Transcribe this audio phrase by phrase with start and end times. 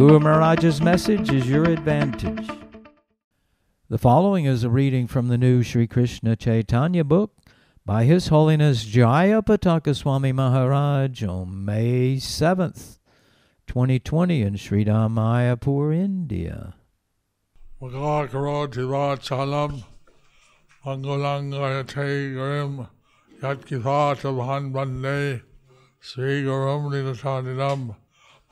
[0.00, 2.48] Guru Maharaj's message is your advantage.
[3.90, 7.36] The following is a reading from the new Sri Krishna Chaitanya book
[7.84, 12.98] by His Holiness Jaya Pataka Swami Maharaj on May 7th,
[13.66, 16.76] 2020 in Sri Mayapur, India.
[26.00, 26.42] Sri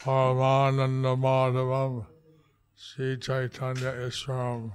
[0.01, 2.07] Paramananda Madhavam
[2.77, 4.73] Sri Chaitanya Isram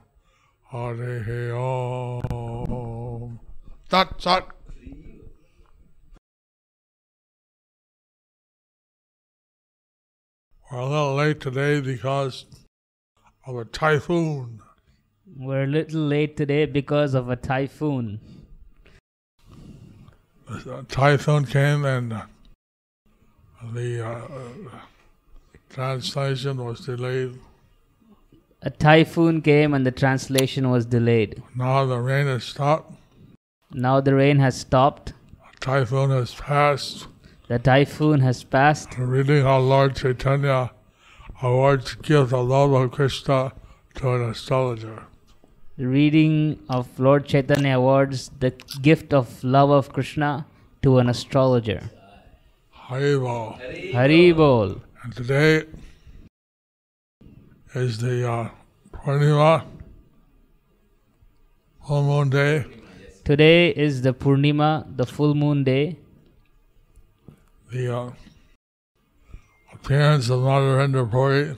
[0.69, 3.39] Hare Om
[3.89, 4.47] Tat Sat
[10.69, 12.45] We're a little late today because
[13.45, 14.59] of a typhoon.
[15.37, 18.19] We're a little late today because of a typhoon.
[20.49, 22.23] The typhoon came and
[23.71, 24.27] the uh,
[25.73, 27.39] translation was delayed.
[28.61, 31.41] A typhoon came and the translation was delayed.
[31.55, 32.93] Now the rain has stopped.
[33.71, 35.13] Now the rain has stopped.
[35.53, 37.07] The typhoon has passed.
[37.47, 38.97] The typhoon has passed.
[38.97, 40.71] Reading of Lord Chaitanya
[41.41, 43.51] awards the gift of Krishna
[43.95, 45.03] to an astrologer.
[45.77, 48.51] The reading of Lord Chaitanya awards the
[48.83, 50.45] gift of love of Krishna
[50.83, 51.89] to an astrologer.
[52.89, 53.59] Haribo.
[53.91, 54.81] Haribol.
[55.03, 55.65] And today
[57.75, 58.49] is the uh,
[58.93, 59.65] Purnima,
[61.85, 62.65] full moon day.
[63.25, 65.97] Today is the Purnima, the full moon day.
[67.69, 68.11] The uh,
[69.73, 71.57] appearance of Madhavendra Puri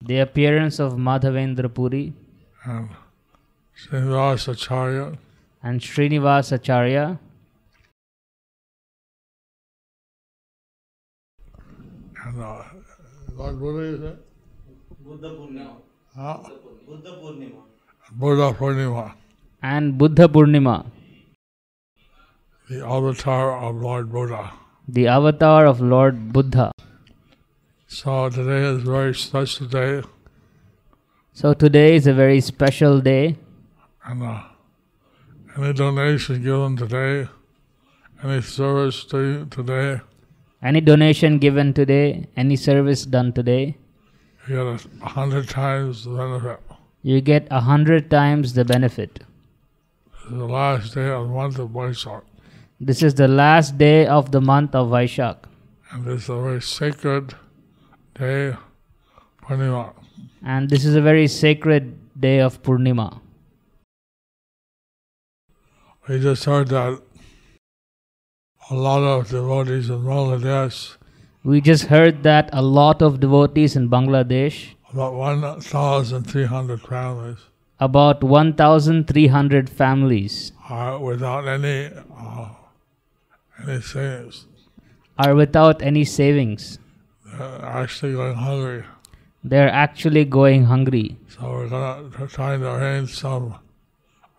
[0.00, 2.12] The appearance of Madhavendra Puri
[2.64, 2.88] and
[3.76, 5.16] Srinivas Acharya
[5.62, 7.20] and Srinivas Acharya
[13.38, 14.18] Lord Buddha, is it?
[15.04, 15.74] Buddha Purnima.
[16.16, 16.38] Huh?
[16.86, 17.62] Buddha Purnima.
[18.12, 19.12] Buddha Purnima,
[19.62, 20.86] and Buddha Purnima,
[22.70, 24.50] the avatar of Lord Buddha.
[24.88, 26.72] the avatar of Lord Buddha.
[27.86, 30.02] So today is a very special day,
[31.34, 33.36] So today is a very special day.
[34.06, 34.40] and uh,
[35.58, 37.28] any donation given today,
[38.24, 40.00] any service to today,
[40.62, 43.76] Any donation given today, any service done today,
[44.48, 46.60] you get a hundred times the benefit.
[47.02, 49.20] you get a hundred times the benefit.
[49.20, 52.22] This is the last day of the month of Vaishak.
[52.80, 55.36] This is the last day of the month of Vaishak,
[55.92, 57.34] and this is a very sacred
[58.14, 58.56] day,
[59.42, 59.94] Purnima.
[60.44, 63.20] and this is a very sacred day of Purnima.
[66.08, 67.00] We just heard that
[68.70, 70.96] a lot of devotees in Bangladesh,
[71.44, 77.38] We just heard that a lot of devotees in Bangladesh, about 1,300 families,
[77.80, 82.48] about 1,300 families, are without any uh,
[83.66, 84.46] any savings.
[85.18, 86.78] are without any savings.
[87.24, 88.84] They're actually going hungry.
[89.44, 91.16] They're actually going hungry.
[91.28, 93.54] So we're gonna try to arrange some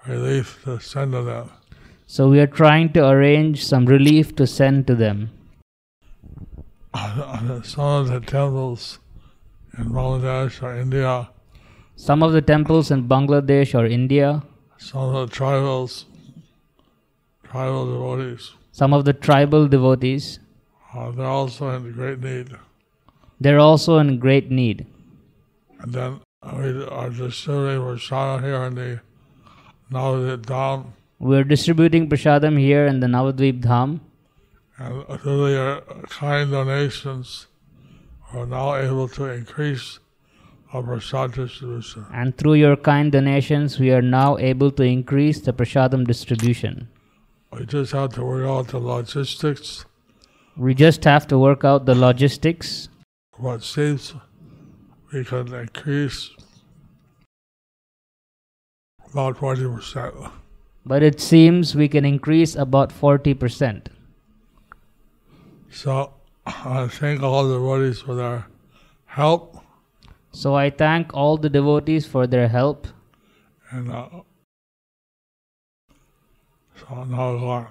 [0.05, 1.49] relief to send to them.
[2.11, 5.29] So we are trying to arrange some relief to send to them.
[7.63, 8.97] Some of the temples
[9.77, 11.29] in Bangladesh or India,
[11.95, 14.41] Some of the temples in Bangladesh or India,
[14.77, 16.05] some of the tribals,
[17.43, 20.39] tribal devotees, some of the tribal devotees,
[20.95, 22.55] uh, they're also in great need.
[23.39, 24.87] they're also in great need.
[25.79, 26.21] And then
[26.57, 29.01] we are distributing Rashana here in the
[29.91, 33.99] Navadvip Dham, We're distributing prasadam here in the Navadvip Dham,
[34.77, 37.47] and through your kind donations,
[38.33, 39.99] we're now able to increase
[40.71, 42.05] our prasad distribution.
[42.13, 46.87] and through your kind donations, we are now able to increase the prasadam distribution.
[47.51, 49.85] We just have to work out the logistics,
[50.55, 52.87] We just have to work out the logistics.
[53.37, 54.13] what seems
[55.11, 56.29] we can increase
[59.11, 60.31] about 20%.
[60.85, 63.87] But it seems we can increase about 40%.
[65.69, 66.13] So
[66.45, 68.47] I thank all the devotees for their
[69.05, 69.63] help.
[70.31, 72.87] So I thank all the devotees for their help.
[73.71, 74.07] and uh,
[76.75, 77.67] so now what?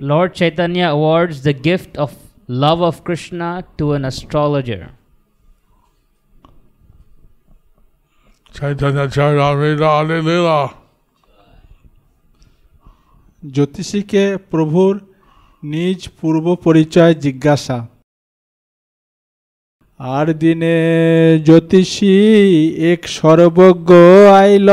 [0.00, 2.16] Lord Chaitanya awards the gift of
[2.48, 4.90] love of Krishna to an astrologer.
[13.42, 14.94] জ্যোতিষীকে প্রভুর
[15.62, 17.78] নিজ পূর্ব পরিচয় জিজ্ঞাসা
[20.00, 20.76] আর দিনে
[21.44, 22.16] জ্যোতিষী
[22.92, 23.90] এক সর্বজ্ঞ
[24.34, 24.68] আইল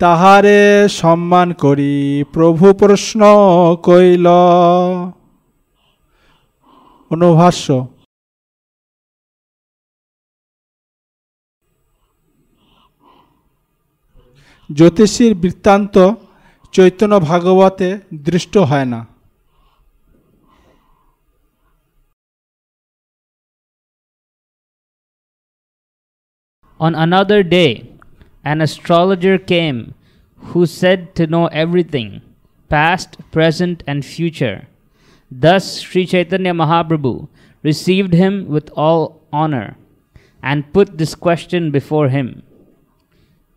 [0.00, 0.60] তাহারে
[1.00, 1.94] সম্মান করি
[2.32, 3.20] প্রভু প্রশ্ন
[3.84, 4.26] কইল
[7.10, 7.66] অনুভাষ্য
[14.77, 15.95] জ্যোতিষীর বৃত্তান্ত
[16.75, 17.87] চৈতন্য ভাগবতে
[18.27, 19.01] দৃষ্ট হয় না
[26.79, 27.71] On another day,
[28.51, 29.79] an astrologer came
[30.49, 32.09] who said to know everything,
[32.69, 34.57] past, present, and future.
[35.29, 37.27] Thus, Sri Chaitanya Mahaprabhu
[37.63, 39.01] received him with all
[39.31, 39.75] honor
[40.41, 42.43] and put this question before him.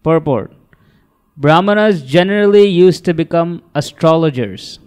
[0.02, 0.52] Purport
[1.39, 4.80] Brahmanas generally used to become astrologers,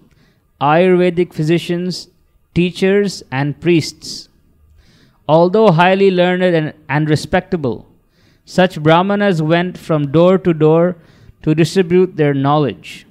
[0.61, 2.09] Ayurvedic physicians,
[2.55, 4.29] teachers, and priests.
[5.29, 7.87] Although highly learned and, and respectable,
[8.45, 10.97] such brahmanas went from door to door
[11.45, 13.07] to distribute their knowledge.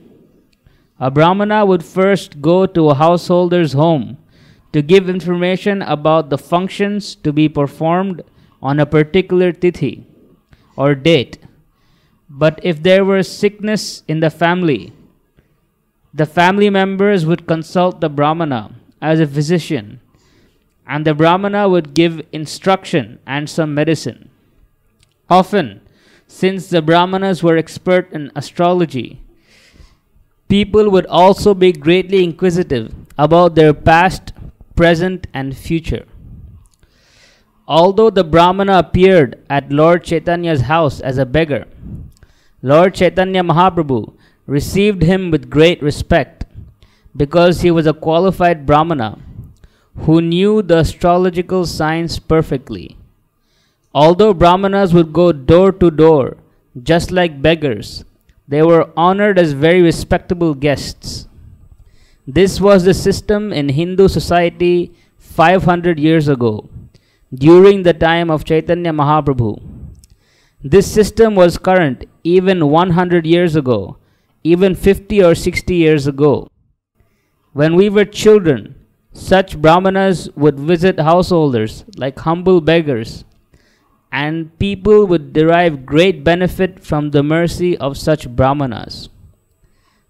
[0.99, 4.17] A brahmana would first go to a householder's home
[4.73, 8.21] to give information about the functions to be performed
[8.61, 10.03] on a particular tithi
[10.75, 11.37] or date.
[12.29, 14.93] But if there were sickness in the family,
[16.13, 19.99] the family members would consult the brahmana as a physician,
[20.87, 24.29] and the brahmana would give instruction and some medicine.
[25.29, 25.81] Often,
[26.31, 29.19] since the Brahmanas were expert in astrology,
[30.47, 34.31] people would also be greatly inquisitive about their past,
[34.75, 36.05] present, and future.
[37.67, 41.65] Although the Brahmana appeared at Lord Chaitanya's house as a beggar,
[42.61, 44.13] Lord Chaitanya Mahaprabhu
[44.45, 46.45] received him with great respect
[47.15, 49.17] because he was a qualified Brahmana
[49.95, 52.97] who knew the astrological science perfectly.
[53.93, 56.37] Although Brahmanas would go door to door,
[56.83, 58.03] just like beggars,
[58.47, 61.27] they were honored as very respectable guests.
[62.27, 66.69] This was the system in Hindu society 500 years ago,
[67.33, 69.61] during the time of Chaitanya Mahaprabhu.
[70.63, 73.97] This system was current even 100 years ago,
[74.43, 76.47] even 50 or 60 years ago.
[77.53, 78.75] When we were children,
[79.13, 83.23] such brahmanas would visit householders like humble beggars
[84.11, 89.09] and people would derive great benefit from the mercy of such brahmanas.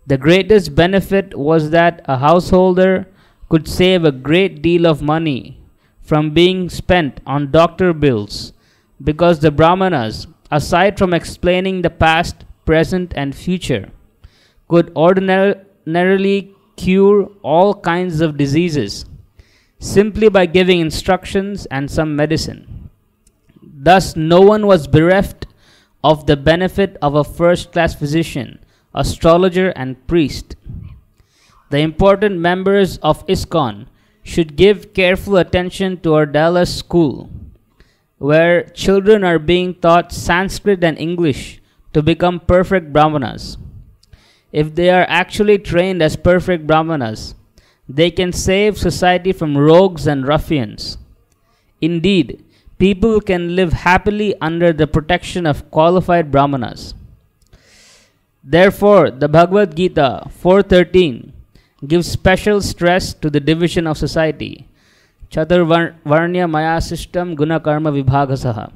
[0.08, 3.08] The greatest benefit was that a householder
[3.50, 5.62] could save a great deal of money
[6.02, 8.54] from being spent on doctor bills
[9.04, 13.90] because the brahmanas, aside from explaining the past, present, and future,
[14.68, 19.06] could ordinarily cure all kinds of diseases
[19.80, 22.90] simply by giving instructions and some medicine.
[23.62, 25.46] Thus, no one was bereft
[26.04, 28.60] of the benefit of a first class physician,
[28.94, 30.56] astrologer, and priest.
[31.70, 33.88] The important members of ISKCON
[34.24, 37.30] should give careful attention to our Dallas school,
[38.20, 41.60] where children are being taught Sanskrit and English
[41.94, 43.58] to become perfect Brahmanas.
[44.52, 47.34] If they are actually trained as perfect Brahmanas,
[47.90, 51.00] they can save society from rogues and ruffians.
[51.82, 52.46] Indeed,
[52.78, 56.94] people can live happily under the protection of qualified brahmanas.
[58.44, 61.32] Therefore, the Bhagavad Gita 4.13
[61.88, 64.69] gives special stress to the division of society.
[65.32, 68.72] Chaturvarnya maya srishtam guna karma vibhagasaha.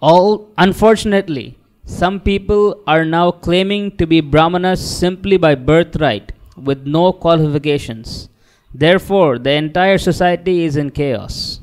[0.00, 7.12] All unfortunately, some people are now claiming to be brahmanas simply by birthright with no
[7.12, 8.28] qualifications.
[8.72, 11.60] Therefore, the entire society is in chaos.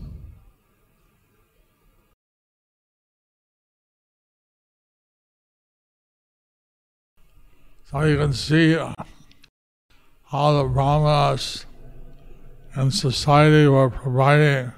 [7.89, 8.73] So you can see
[10.25, 11.65] how the Brahmanas
[12.75, 14.71] and society were providing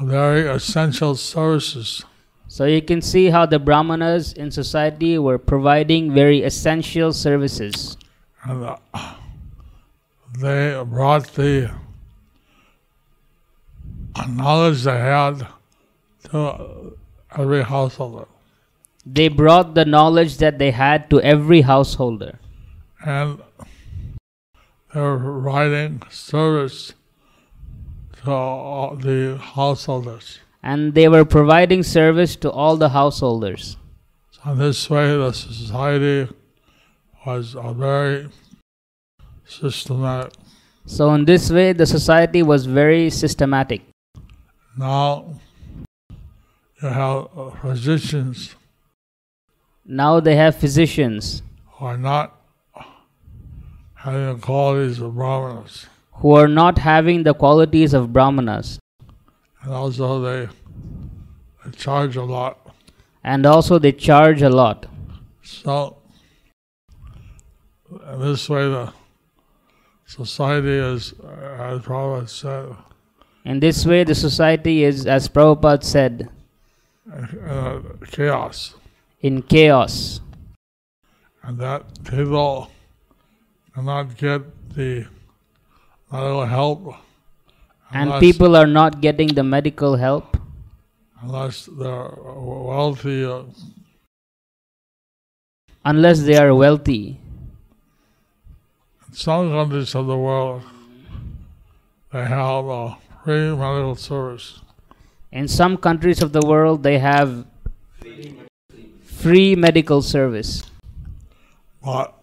[0.00, 2.04] very essential services.
[2.46, 7.96] So you can see how the brahmanas in society were providing very essential services.
[8.44, 8.78] And the,
[10.38, 11.70] they brought the
[14.28, 15.46] knowledge they had
[16.30, 16.96] to
[17.36, 18.26] every householder.
[19.04, 22.38] They brought the knowledge that they had to every householder.
[23.04, 23.40] And
[24.98, 26.94] providing service
[28.24, 30.38] to all the householders.
[30.62, 33.76] And they were providing service to all the householders.
[34.32, 36.28] So in this way, the society
[37.26, 38.28] was a very
[39.44, 40.32] systematic.
[40.86, 43.82] So, in this way, the society was very systematic.
[44.76, 45.34] Now
[46.80, 48.54] you have uh, physicians
[49.84, 52.37] Now they have physicians who are not
[53.98, 58.78] having the qualities of brahmanas, who are not having the qualities of brahmanas,
[59.62, 60.48] and also they,
[61.64, 62.58] they charge a lot.
[63.24, 64.86] and also they charge a lot.
[65.42, 65.96] So
[67.90, 68.92] in this way, the
[70.06, 72.76] society is, as Prabhupada said,
[73.44, 76.28] In this way, the society is, as Prabhupada said,
[77.12, 78.74] uh, chaos,
[79.20, 80.20] in chaos.
[81.42, 82.70] and that people
[83.78, 84.42] cannot get
[84.74, 85.06] the
[86.10, 86.94] medical help
[87.92, 90.36] And people are not getting the medical help
[91.22, 93.24] unless they're wealthy.
[93.24, 93.44] Uh,
[95.84, 97.20] unless they are wealthy.
[99.06, 100.62] in some countries of the world,
[102.12, 104.60] they have a free medical service.
[105.30, 107.46] In some countries of the world, they have
[109.22, 110.62] free medical service.
[111.82, 112.17] But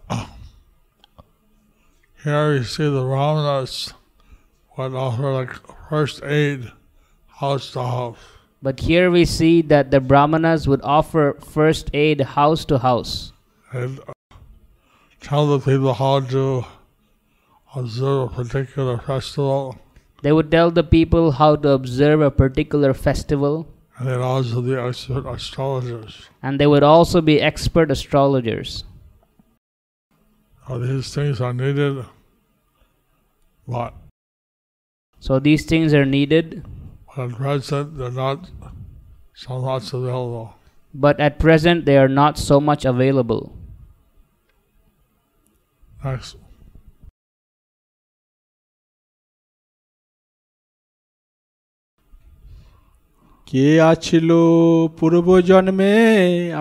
[2.26, 3.94] here you see the Brahmanas
[4.76, 5.52] would offer like
[5.88, 6.72] first aid
[7.28, 8.18] house to house.
[8.60, 13.32] But here we see that the Brahmanas would offer first aid house to house.
[13.72, 14.12] and uh,
[15.20, 16.64] tell the people how to
[17.76, 19.78] observe a particular festival,
[20.22, 23.68] They would tell the people how to observe a particular festival,
[23.98, 26.28] and then also the expert astrologers.
[26.42, 28.82] and they would also be expert astrologers.
[30.68, 32.04] Now, these things are needed,
[33.67, 33.93] but
[35.21, 36.65] So these things are needed,
[37.17, 38.49] at present they're not
[39.35, 40.47] so much available.
[40.93, 43.43] but at present they are not so much available.
[46.03, 46.35] Next.
[53.47, 54.29] কে আছিল
[54.97, 55.95] পূর্বজন্মে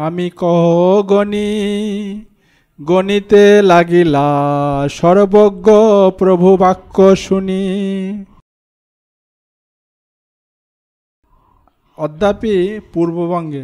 [0.07, 0.65] আমি কহ
[1.11, 1.51] গণি
[2.80, 4.28] গণিতে লাগিলা
[4.90, 5.68] সর্বজ্ঞ
[6.20, 7.64] প্রভু বাক্য শুনি
[11.98, 12.56] অদ্যাপি
[12.94, 13.64] পূর্ববঙ্গে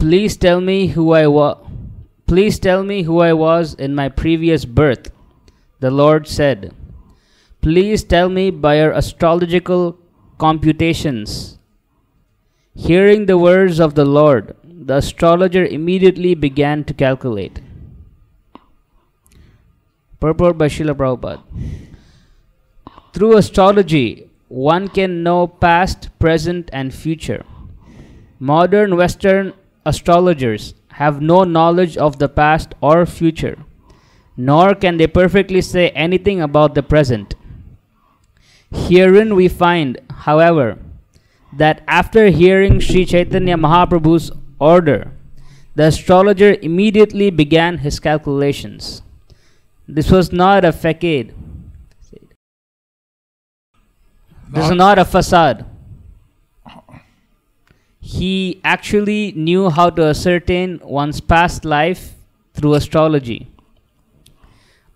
[0.00, 1.67] Please tell me who I was.
[2.28, 5.10] Please tell me who I was in my previous birth.
[5.80, 6.74] The Lord said,
[7.62, 9.98] Please tell me by your astrological
[10.36, 11.58] computations.
[12.74, 17.62] Hearing the words of the Lord, the astrologer immediately began to calculate.
[20.20, 21.42] Purport by Srila Prabhupada.
[23.14, 27.46] Through astrology, one can know past, present, and future.
[28.38, 29.54] Modern Western
[29.86, 33.56] astrologers have no knowledge of the past or future,
[34.36, 37.36] nor can they perfectly say anything about the present.
[38.72, 40.76] Herein we find, however,
[41.52, 45.12] that after hearing Sri Chaitanya Mahaprabhu's order,
[45.76, 49.02] the astrologer immediately began his calculations.
[49.86, 51.32] This was not a facade.
[54.50, 55.64] This is not a facade
[58.08, 62.14] he actually knew how to ascertain one's past life
[62.54, 63.50] through astrology.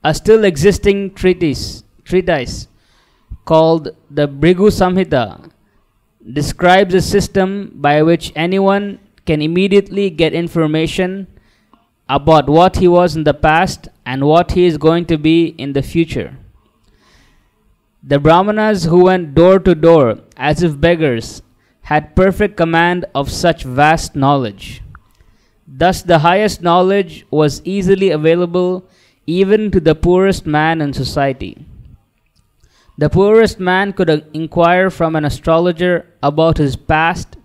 [0.02, 2.68] A still existing treatise, treatise
[3.44, 5.50] called the Bhrigu Samhita
[6.32, 11.26] describes a system by which anyone can immediately get information
[12.08, 15.74] about what he was in the past and what he is going to be in
[15.74, 16.34] the future.
[18.02, 21.42] The Brahmanas who went door to door as if beggars
[21.92, 24.82] had perfect command of such vast knowledge.
[25.66, 28.88] Thus, the highest knowledge was easily available
[29.26, 31.66] even to the poorest man in society.
[32.96, 37.36] The poorest man could inquire from an astrologer about his past,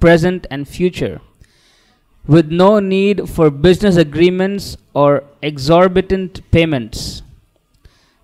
[0.00, 1.20] present, and future,
[2.26, 7.22] with no need for business agreements or exorbitant payments.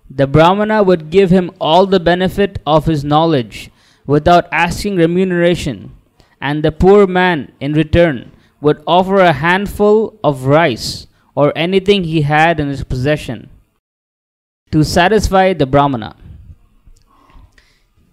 [0.09, 3.69] The Brahmana would give him all the benefit of his knowledge
[4.09, 5.91] without asking remuneration,
[6.41, 12.21] and the poor man, in return, would offer a handful of rice or anything he
[12.21, 13.47] had in his possession
[14.71, 16.15] to satisfy the Brahmana.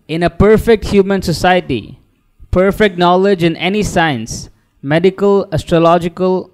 [0.07, 1.99] In a perfect human society,
[2.51, 4.51] perfect knowledge in any science,
[4.83, 6.51] medical, astrological,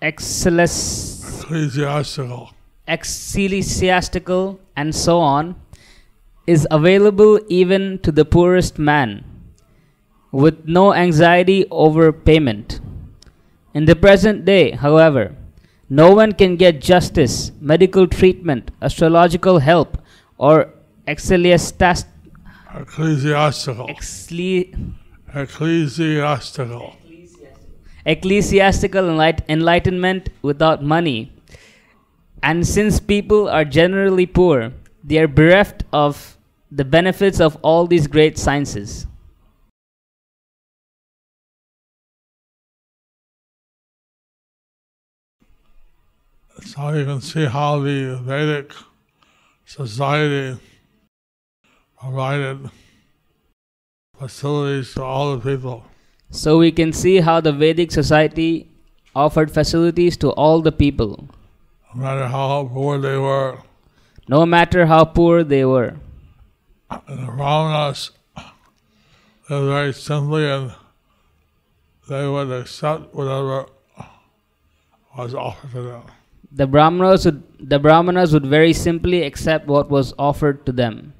[0.00, 2.54] ecclesiastical,
[2.86, 5.54] ecclesiastical, and so on,
[6.52, 9.22] is available even to the poorest man,
[10.32, 12.80] with no anxiety over payment.
[13.74, 15.34] In the present day, however,
[15.90, 19.98] no one can get justice, medical treatment, astrological help,
[20.38, 20.54] or
[21.06, 22.06] ecclesiast-
[22.80, 24.72] ecclesiastical, exle-
[25.34, 26.96] ecclesiastical,
[28.06, 31.30] ecclesiastical enlight- enlightenment without money.
[32.42, 34.72] And since people are generally poor,
[35.04, 36.37] they are bereft of
[36.70, 39.06] the benefits of all these great sciences.
[46.64, 48.72] So you can see how the Vedic
[49.64, 50.58] society
[52.00, 52.70] provided
[54.18, 55.84] facilities to all the people.
[56.30, 58.68] So we can see how the Vedic society
[59.14, 61.28] offered facilities to all the people,
[61.94, 63.58] no matter how poor they were.
[64.28, 65.96] no matter how poor they were.
[66.90, 68.10] And the Brahmanas
[69.48, 70.74] lived very simply and
[72.08, 73.66] they would accept whatever
[75.16, 76.02] was offered to them.
[76.50, 81.12] The Brahmanas would, the Brahmanas would very simply accept what was offered to them.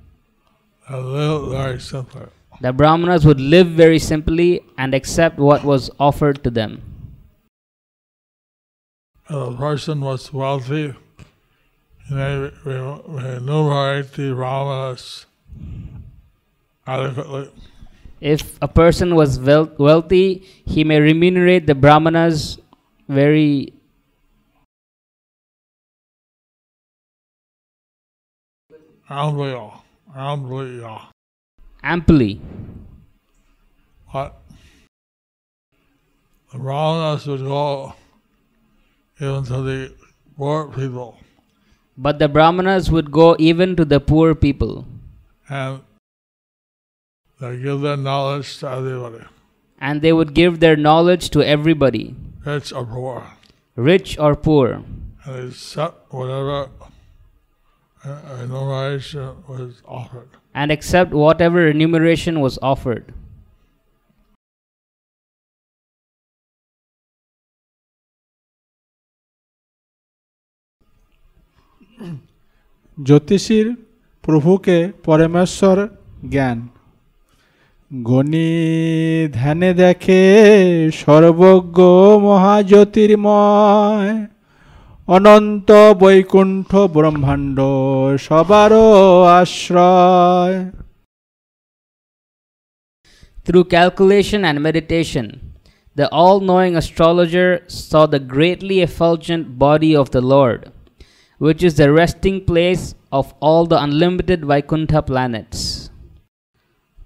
[0.91, 2.23] Lived very simply.
[2.61, 6.83] The Brahmanas would live very simply and accept what was offered to them.
[9.29, 10.95] If a person was wealthy,
[12.09, 15.27] he may re- remunerate the Brahmanas.
[18.21, 22.59] If a person was wealthy, he may remunerate the Brahmanas
[23.09, 23.75] very
[29.11, 29.57] Amply,
[30.15, 30.85] amply,
[31.83, 32.41] amply.
[34.13, 34.37] But
[36.53, 37.95] the Brahmanas would go
[39.19, 39.95] even to the
[40.37, 41.17] poor people.
[41.97, 44.85] But the Brahmanas would go even to the poor people,
[45.50, 45.82] and
[47.40, 49.24] they give their knowledge to everybody,
[49.80, 53.24] and they would give their knowledge to everybody, rich or poor,
[53.76, 54.84] rich or poor,
[55.26, 56.70] and they accept whatever
[58.06, 60.30] uh, remuneration was offered.
[60.54, 63.14] and accept whatever remuneration was offered.
[73.08, 73.68] জ্যোতিষীর
[74.29, 75.77] প্রভুকে পরমেশ্বর
[76.33, 76.59] জ্ঞান
[77.91, 78.53] গণি
[79.33, 80.23] ধ্যানে দেখে
[81.03, 81.79] সর্বজ্ঞ
[82.27, 84.13] মহাজ্যোতির্ময়
[85.09, 87.59] অনন্ত বৈকুণ্ঠ ব্রহ্মাণ্ড
[88.27, 88.89] সবারও
[89.39, 90.57] আশ্রয়
[93.47, 95.27] Through calculation and meditation,
[95.97, 97.51] the all knowing astrologer
[97.89, 100.61] saw the greatly effulgent body of the Lord,
[101.41, 105.91] which is the resting place of all the unlimited Vaikuntha planets.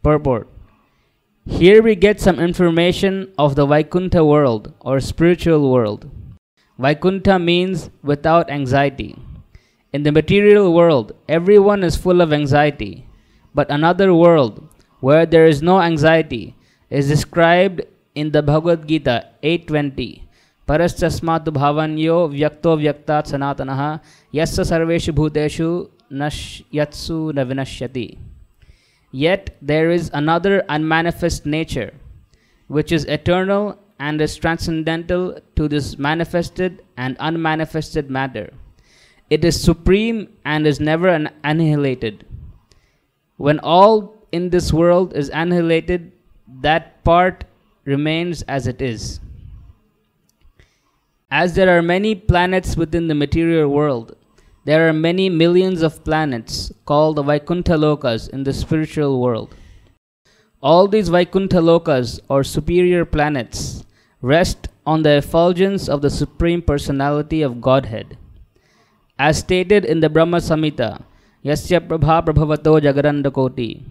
[0.02, 0.48] Purport
[1.46, 6.10] Here we get some information of the Vaikuntha world or spiritual world.
[6.78, 9.16] Vaikuntha means without anxiety.
[9.92, 13.06] In the material world, everyone is full of anxiety,
[13.54, 14.66] but another world
[15.00, 16.56] where there is no anxiety
[16.90, 17.82] is described
[18.14, 20.28] in the Bhagavad Gita 820.
[20.66, 24.00] Parastasmat bhavanyo vyakto vyaktat sanatanaha
[24.32, 28.18] yassa sarveshu bhuteshu nashyatsu navinashyati.
[29.10, 31.92] Yet there is another unmanifest nature,
[32.68, 38.52] which is eternal and is transcendental to this manifested and unmanifested matter.
[39.30, 42.24] It is supreme and is never an- annihilated.
[43.36, 46.12] When all in this world is annihilated,
[46.60, 47.44] that part
[47.84, 49.21] remains as it is.
[51.34, 54.14] As there are many planets within the material world,
[54.66, 59.54] there are many millions of planets called the Vaikuntha Lokas in the spiritual world.
[60.60, 63.82] All these Vaikuntha Lokas or superior planets
[64.20, 68.18] rest on the effulgence of the Supreme Personality of Godhead.
[69.18, 71.02] As stated in the Brahma Samhita,
[71.42, 73.82] Yasya Prabha Prabhavato Jagadanda Koti,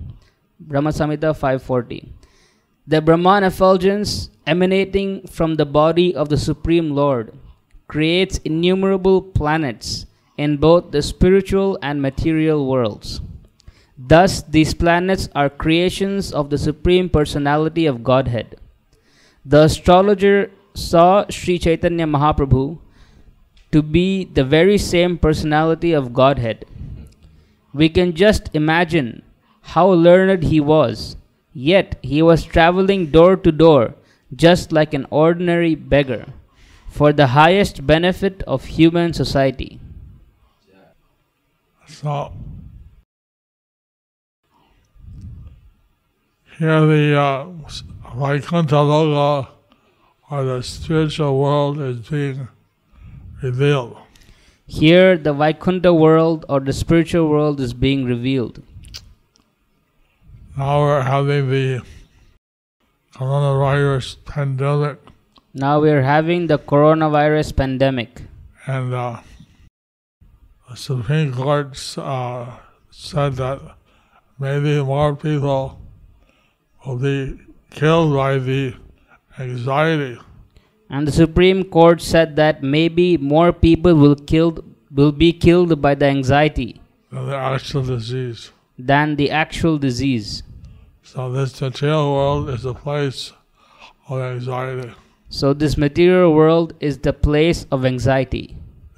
[0.60, 2.21] Brahma Samhita 540.
[2.88, 7.38] The Brahman effulgence emanating from the body of the Supreme Lord
[7.88, 13.22] creates innumerable planets in both the spiritual and material worlds.
[13.98, 18.56] Thus, these planets are creations of the Supreme Personality of Godhead.
[19.46, 22.80] The astrologer saw Sri Chaitanya Mahaprabhu
[23.72, 26.66] to be the very same personality of Godhead.
[27.74, 29.22] We can just imagine
[29.62, 31.16] how learned he was,
[31.54, 33.94] yet he was traveling door to door
[34.36, 36.26] just like an ordinary beggar
[36.90, 39.80] for the highest benefit of human society.
[41.88, 42.34] So
[46.58, 47.46] here the uh,
[48.16, 49.48] Vaikuntha Loka
[50.30, 52.48] or the spiritual world is being
[53.42, 53.98] revealed.
[54.66, 58.64] Here, the Vaikuntha world or the spiritual world is being revealed.
[60.58, 61.82] Now we're having the
[63.16, 65.00] coronavirus pandemic
[65.54, 68.22] Now we are having the coronavirus pandemic,
[68.68, 69.22] and uh,
[70.70, 72.58] the Supreme Court uh,
[72.90, 73.62] said that
[74.40, 75.80] maybe more people
[76.86, 78.74] will be killed by the
[79.40, 80.20] anxiety.
[80.90, 85.96] and the Supreme Court said that maybe more people will killed will be killed by
[85.96, 88.52] the anxiety than the actual disease.
[88.86, 90.44] Than the actual disease.
[91.04, 93.32] So this material world is a place
[94.08, 94.92] of anxiety.
[95.30, 98.58] So this material world is the place of anxiety,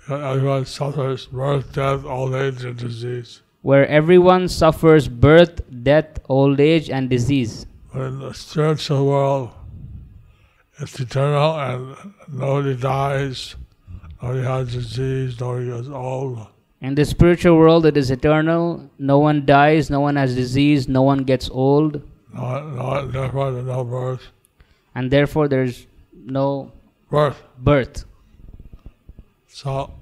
[0.10, 3.42] Everyone suffers birth, death, old age, and disease.
[3.62, 7.66] where everyone suffers birth, death, old age, and disease.
[7.94, 9.52] But in the spiritual world,
[10.80, 13.56] it's eternal and nobody dies,
[14.22, 16.48] nobody has disease, nobody gets old.
[16.84, 18.90] In the spiritual world, it is eternal.
[19.00, 22.02] No one dies, no one has disease, no one gets old,
[22.34, 24.24] No, no, therefore there's no birth.
[24.96, 26.72] and therefore there's no
[27.10, 27.42] Birth.
[27.58, 28.06] birth.
[29.48, 29.94] So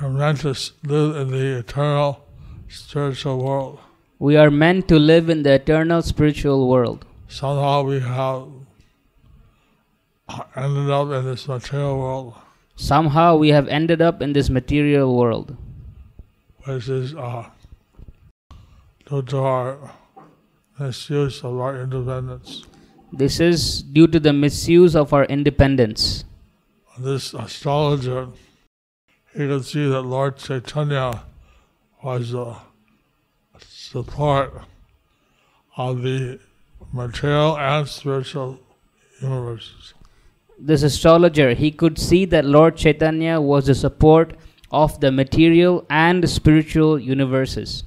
[0.00, 0.54] we're meant to
[0.84, 2.24] live in the eternal
[2.68, 3.78] spiritual world.
[4.18, 7.04] We are meant to live in the eternal spiritual world.
[7.28, 8.46] Somehow we have
[10.56, 12.34] ended up in this material world,
[12.76, 15.56] Somehow we have ended up in this material world,
[16.64, 17.46] which is uh,
[19.06, 19.90] due to our
[20.78, 22.64] misuse of our independence.
[23.12, 26.24] This is due to the misuse of our independence.
[26.98, 28.28] This astrologer,
[29.32, 31.22] he could see that Lord Chaitanya
[32.02, 32.60] was a
[33.58, 34.52] support
[35.78, 36.38] of the
[36.92, 38.60] material and spiritual
[39.22, 39.94] universes
[40.59, 44.37] This astrologer, he could see that Lord Chaitanya was the support
[44.71, 47.83] of the material and spiritual universes.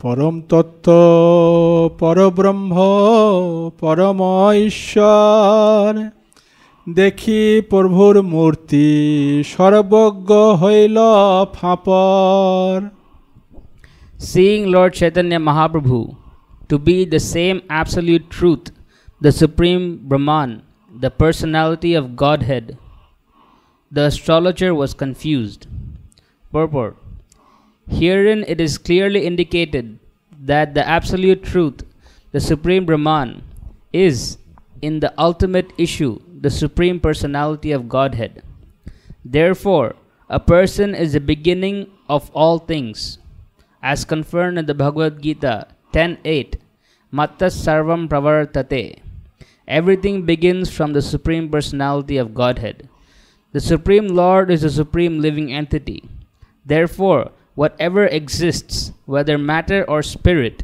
[0.00, 0.88] পরম তত্ত্ব
[1.98, 2.74] পরব্রহ্ম
[3.80, 4.18] পরম
[4.68, 5.90] ঈশ্বর
[6.96, 8.88] দেখি প্রভুর মূর্তি
[9.52, 10.30] সর্বজ্ঞ
[10.62, 10.98] হইল
[11.56, 12.74] ফাপর
[14.30, 16.00] Seeing Lord Chaitanya Mahaprabhu
[16.70, 18.64] to be the same absolute truth,
[19.20, 20.50] the supreme Brahman,
[21.04, 22.66] the personality of Godhead,
[23.90, 25.66] the astrologer was confused.
[26.52, 26.94] Purport
[27.88, 29.98] Herein it is clearly indicated
[30.50, 31.84] that the absolute truth,
[32.32, 33.42] the supreme Brahman,
[33.92, 34.38] is,
[34.82, 38.43] in the ultimate issue, the supreme personality of Godhead.
[39.23, 39.95] Therefore,
[40.27, 43.17] a person is the beginning of all things
[43.81, 46.55] as confirmed in the Bhagavad Gita 10.8,
[47.13, 48.99] Mattas Sarvam Pravartate.
[49.69, 52.89] Everything begins from the Supreme Personality of Godhead.
[53.53, 56.03] The Supreme Lord is the Supreme Living Entity.
[56.65, 60.63] Therefore, whatever exists, whether matter or spirit,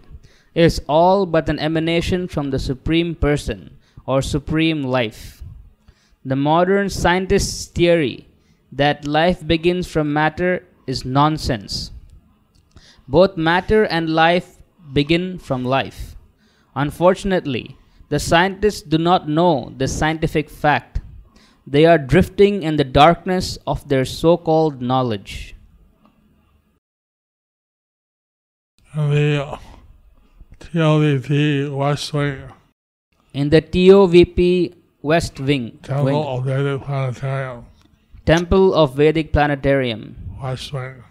[0.53, 5.38] is all but an emanation from the Supreme Person or Supreme Life.
[6.29, 8.27] The modern scientist's theory
[8.71, 11.89] that life begins from matter is nonsense.
[13.07, 14.61] Both matter and life
[14.93, 16.15] begin from life.
[16.75, 17.77] Unfortunately,
[18.09, 21.01] the scientists do not know this scientific fact.
[21.65, 25.55] They are drifting in the darkness of their so called knowledge.
[28.93, 29.57] The
[30.59, 31.73] TOVP
[33.33, 37.65] In the TOVP West Wing, Temple wing, of Vedic Planetarium,
[38.25, 41.03] Temple of Vedic Planetarium, West Wing,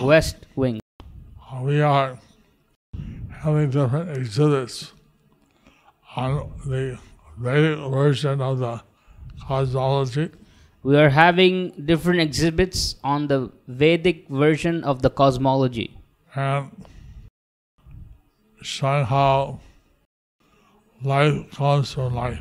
[0.00, 0.80] West Wing,
[1.52, 2.18] uh, we are
[3.30, 4.92] having different exhibits
[6.16, 6.98] on the
[7.36, 8.82] Vedic version of the
[9.46, 10.30] cosmology.
[10.82, 15.98] We are having different exhibits on the Vedic version of the cosmology.
[16.34, 16.70] And
[18.62, 19.60] showing how
[21.04, 22.40] life comes from life.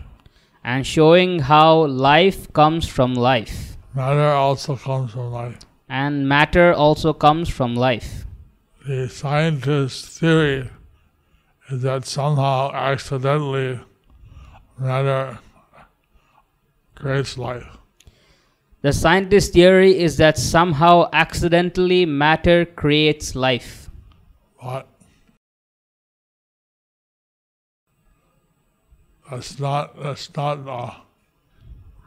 [0.63, 5.57] and showing how life comes from life Matter also comes from life.
[5.89, 8.25] and matter also comes from life.
[8.87, 10.69] The scientist theory
[11.69, 13.79] is that somehow accidentally
[14.79, 15.37] matter
[16.95, 17.65] creates life.
[18.81, 23.89] The scientist theory is that somehow accidentally matter creates life.
[24.61, 24.87] But
[29.33, 30.91] that's not that's not uh,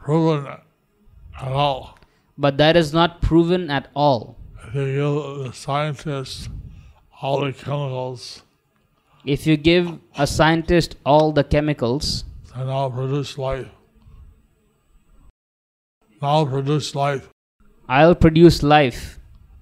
[0.03, 1.97] proven at all.
[2.37, 4.37] But that is not proven at all.
[4.67, 6.49] If you give the scientists
[7.21, 8.43] all the chemicals,
[9.25, 9.87] If you give
[10.17, 12.23] a scientist all the chemicals,
[12.55, 13.67] I'll produce life.
[16.21, 17.29] I'll produce life.
[17.87, 19.19] I'll produce life.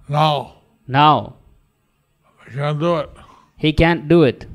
[0.07, 0.55] Now
[0.87, 1.35] Now,
[2.45, 3.09] they can't do it.
[3.57, 4.45] he can't do it.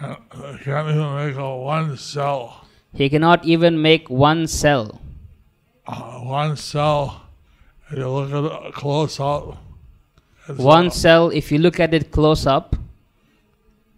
[0.00, 2.64] Can't even make a one cell.
[2.94, 5.00] He cannot even make one cell.
[5.86, 7.22] Uh, one cell.
[7.90, 9.58] If you look at it close up,
[10.56, 12.74] One uh, cell, if you look at it close up,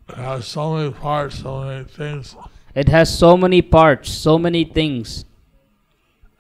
[0.09, 2.35] it has so many parts, so many things.
[2.75, 5.25] it has so many parts, so many things.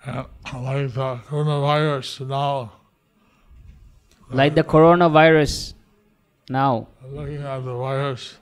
[0.04, 2.72] And like the coronavirus now,
[4.30, 5.74] Like the coronavirus
[6.48, 8.39] now, looking at the virus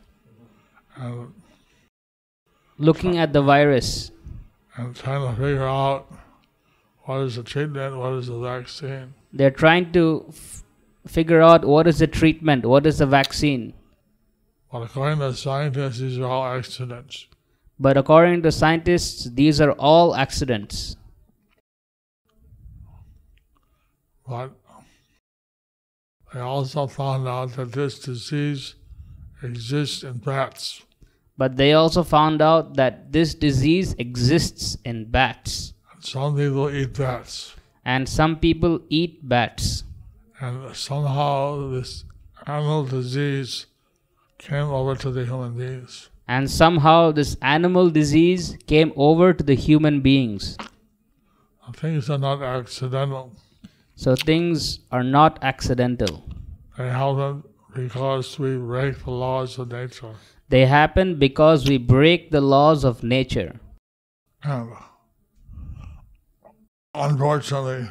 [2.79, 4.11] looking at the virus
[4.77, 6.11] and trying to figure out
[7.03, 9.15] what is the treatment, what is the vaccine.
[9.33, 10.63] they're trying to f-
[11.07, 13.73] figure out what is the treatment, what is the vaccine.
[14.71, 17.27] But according to scientists, these are all accidents.
[17.81, 20.97] But according to scientists, these are all accidents.
[24.29, 24.51] But
[26.35, 28.75] they also found out that this disease
[29.43, 30.83] exists in bats.
[31.39, 35.73] But they also found out that this disease exists in bats.
[36.01, 37.55] Some people eat bats.
[37.85, 39.85] And some people eat bats.
[40.41, 42.05] And somehow this
[42.47, 43.67] animal disease
[44.39, 46.11] came over to the human beings.
[46.27, 50.57] And somehow this animal disease came over to the human beings.
[51.75, 53.33] Things are not accidental.
[53.95, 56.29] So things are not accidental.
[56.77, 60.15] They happen because we break the laws of nature.
[60.49, 63.61] They happen because we break the laws of nature.
[64.43, 64.73] And
[66.95, 67.89] unfortunately,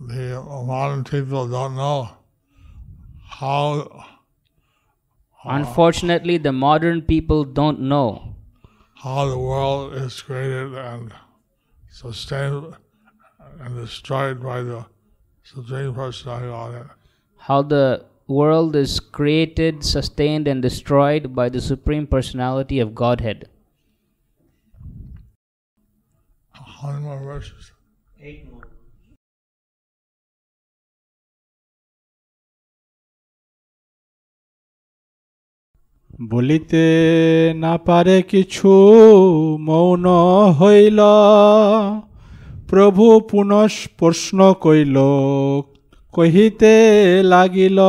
[0.00, 2.10] the modern people don't know
[3.28, 4.02] how uh,
[5.48, 8.34] Unfortunately, the modern people don't know
[8.96, 11.12] how the world is created and
[11.88, 12.74] sustained
[13.60, 14.84] and destroyed by the
[15.44, 16.88] Supreme Personality
[17.36, 23.48] how the world is created, sustained, and destroyed by the Supreme Personality of Godhead.
[26.52, 27.72] How many more verses?
[28.20, 28.62] Eight more.
[36.28, 36.84] বলিতে
[37.64, 38.70] না পারে কিছু
[39.68, 40.04] মৌন
[40.60, 41.00] হইল
[42.70, 43.52] প্রভু পুনঃ
[43.98, 44.96] প্রশ্ন কইল
[46.15, 46.73] কহিতে
[47.33, 47.79] লাগিল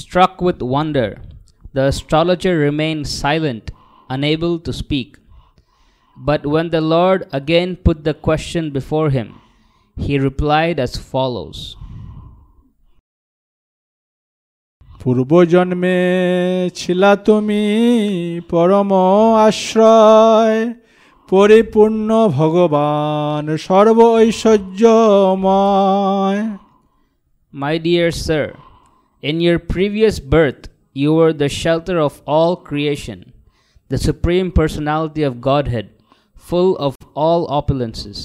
[0.00, 1.10] Struck with wonder,
[1.74, 3.64] the astrologer remained silent,
[4.14, 5.10] unable to speak.
[6.16, 9.28] But when the Lord again put the question before him,
[9.96, 11.58] he replied as follows
[15.00, 15.98] পূর্বজন্মে
[16.78, 17.62] ছিলা তুমি
[18.50, 18.90] পরম
[19.46, 20.58] আশ্রয়
[21.31, 25.61] পরিপূর্ণ ভগবান সর্ব ঐশ্বর্যময়
[27.53, 28.45] My dear sir,
[29.23, 30.63] in your previous birth,
[31.01, 33.19] you were the shelter of all creation,
[33.91, 35.87] the Supreme Personality of Godhead,
[36.47, 38.19] full of all opulences.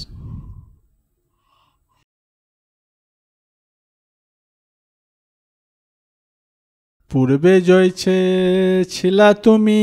[7.11, 8.17] পূর্বে জয়ছে
[8.93, 9.81] ছিলা তুমি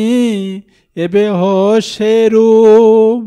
[1.04, 1.42] এবে হ
[1.92, 3.20] সে রূপ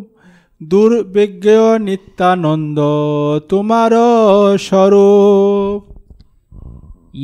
[0.70, 1.46] দুর্বিজ্ঞ
[1.86, 2.78] নিত্যানন্দ
[3.50, 3.92] তোমার
[4.66, 5.80] স্বরূপ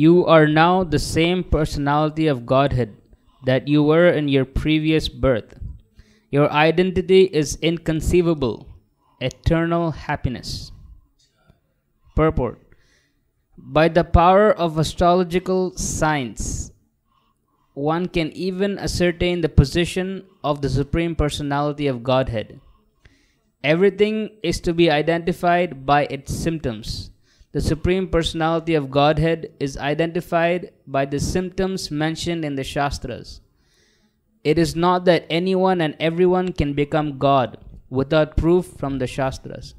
[0.03, 2.91] You are now the same personality of Godhead
[3.43, 5.57] that you were in your previous birth.
[6.31, 8.67] Your identity is inconceivable,
[9.19, 10.71] eternal happiness.
[12.15, 12.59] Purport
[13.57, 16.71] By the power of astrological science,
[17.74, 22.60] one can even ascertain the position of the Supreme Personality of Godhead.
[23.62, 27.10] Everything is to be identified by its symptoms.
[27.52, 33.40] The Supreme Personality of Godhead is identified by the symptoms mentioned in the Shastras.
[34.44, 37.58] It is not that anyone and everyone can become God
[37.88, 39.74] without proof from the Shastras.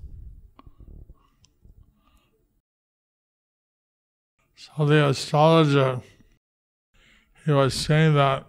[4.56, 6.02] So the astrologer,
[7.46, 8.46] he was saying that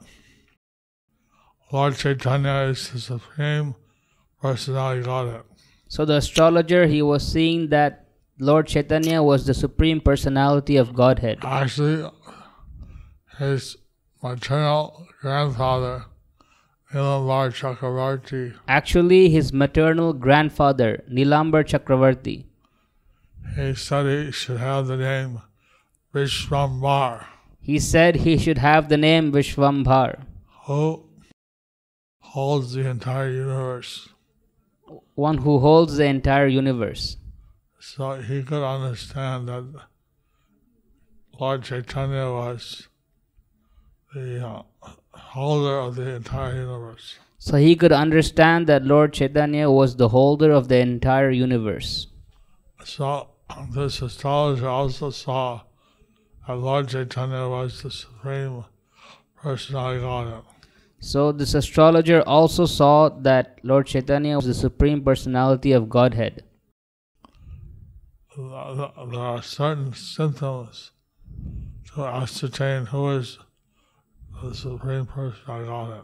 [1.73, 3.75] Lord Chaitanya is the supreme
[4.41, 5.43] personality Godhead.
[5.89, 8.07] So the astrologer he was seeing that
[8.39, 11.39] Lord Chaitanya was the supreme personality of Godhead.
[11.43, 12.11] Actually,
[13.39, 13.77] his
[14.23, 16.05] maternal grandfather,
[16.93, 22.45] Nilambar Chakravarti, Actually, his maternal grandfather, Nilambar Chakravarti,
[23.57, 25.41] he said he should have the name
[26.15, 27.27] Vishwambar,
[27.67, 30.21] he said he should have the name Vishwambhar,
[30.67, 30.83] who
[32.21, 34.09] holds the entire universe.
[35.17, 37.17] one who holds the entire universe.
[37.81, 39.65] So he could understand that
[41.41, 42.87] Lord Chaitanya was
[44.15, 44.63] the uh,
[45.11, 47.19] holder of the entire universe.
[47.39, 52.07] So he could understand that Lord Chaitanya was the holder of the entire universe.
[52.85, 53.31] So
[53.75, 55.63] this astrologer also saw
[56.55, 58.65] Lord Chaitanya was the supreme
[59.35, 60.43] personality of Godhead.
[61.01, 66.45] So this astrologer also saw that Lord Chaitanya was the supreme personality of Godhead.
[68.37, 70.93] There are certain symptoms
[71.95, 73.39] to ascertain who is
[74.43, 76.03] the supreme personality Godhead.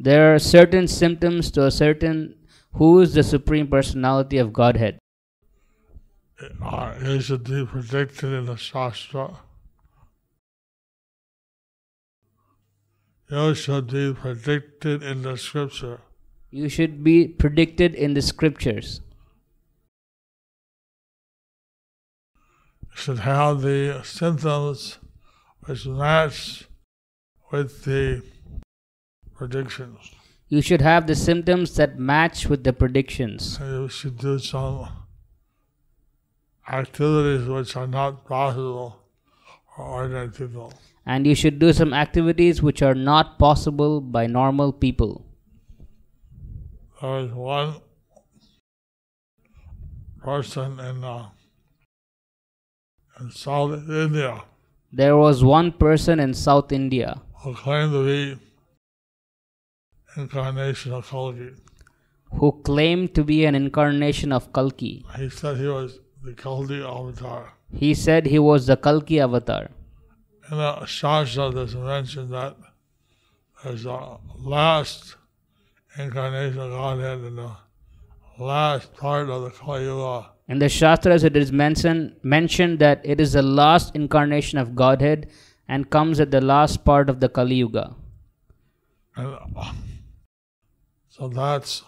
[0.00, 2.34] There are certain symptoms to ascertain
[2.74, 4.98] who is the supreme personality of Godhead.
[6.62, 9.38] Uh, it should be predicted in the Shastra.
[13.30, 16.00] It should be predicted in the scripture.
[16.50, 19.00] You should be predicted in the scriptures.
[22.98, 24.98] should have the symptoms
[25.60, 26.66] which match
[27.52, 28.22] with the
[29.34, 30.10] predictions.
[30.48, 33.58] You should have the symptoms that match with the predictions.
[33.60, 34.88] You should do some
[36.68, 39.00] activities which are not possible
[39.74, 40.72] for ordinary people.
[41.08, 45.24] And you should do some activities which are not possible by normal people.
[47.00, 47.74] There was one
[50.22, 51.26] person in, uh,
[53.20, 54.42] in South India
[54.90, 58.36] There was one person in South India who claimed to be
[60.16, 61.50] incarnation of Kalki.
[62.40, 65.04] who claimed to be an incarnation of Kalki.
[65.16, 67.52] He said he was the Kalki avatar.
[67.70, 69.68] He said he was the Kalki avatar
[70.50, 72.56] in the Shastra, that's mentioned that
[73.64, 75.16] as the last
[75.96, 77.50] incarnation of Godhead in the
[78.38, 80.30] last part of the Kali Yuga.
[80.48, 85.28] In the Shastras, it is mentioned, mentioned that it is the last incarnation of Godhead
[85.68, 87.94] and comes at the last part of the Kali Yuga.
[89.16, 89.72] And, uh,
[91.08, 91.82] so that's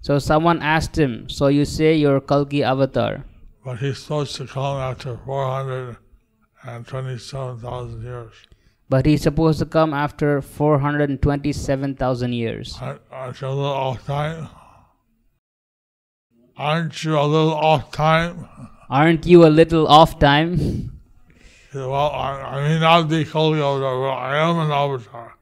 [0.00, 3.24] So someone asked him, so you say you're Kalki avatar.
[3.64, 8.34] But he's supposed to come after 427,000 years.
[8.88, 12.76] But he's supposed to come after 427,000 years.
[12.80, 13.40] I, at
[16.56, 18.46] Aren't you a little off time?
[18.88, 21.00] Aren't you a little off time?
[21.72, 25.34] Said, Well, I, I may not be Kalki avatar, but I am an avatar.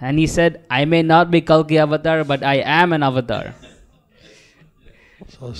[0.00, 3.54] And he said, I may not be Kalki avatar, but I am an avatar.
[5.28, 5.54] So,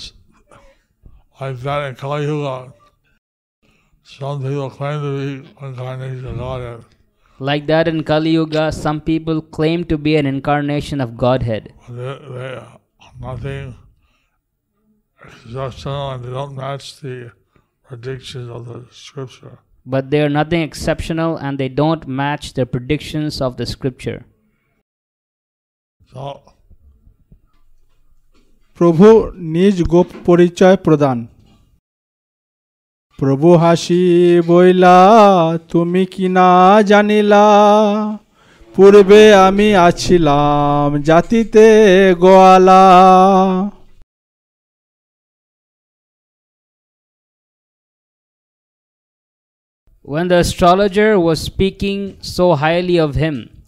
[1.39, 2.73] like that in Kali Yuga,
[4.03, 6.85] some people claim to be incarnation of Godhead,
[7.39, 12.17] Like that in Kali Yuga, some people claim to be an incarnation of Godhead, they,
[12.33, 12.61] they
[13.21, 13.75] nothing
[15.24, 17.32] exceptional and they don't match the
[17.88, 19.58] predictions of the scripture.
[19.86, 24.20] but they are nothing exceptional and they don't match the predictions of the scripture.
[26.12, 26.22] So,
[28.76, 29.08] প্রভু
[29.54, 31.18] নিজ গোপ পরিচয় প্রদান
[33.18, 34.02] প্রভু হাসি
[34.46, 34.96] বইলা
[35.72, 36.48] তুমি কি না
[36.90, 37.44] জানিলা
[38.74, 41.66] পূর্বে আমি আছিলাম জাতিতে
[42.22, 42.82] গোয়ালা
[50.03, 53.61] When the astrologer was speaking so highly of him,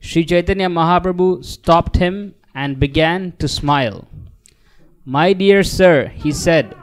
[0.00, 4.08] Sri Chaitanya Mahaprabhu stopped him and began to smile.
[5.04, 6.74] My dear sir, he said,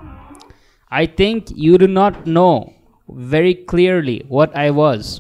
[0.90, 2.74] I think you do not know
[3.10, 5.20] very clearly what I was,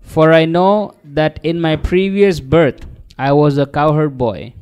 [0.00, 2.86] for I know that in my previous birth
[3.18, 4.54] I was a cowherd boy.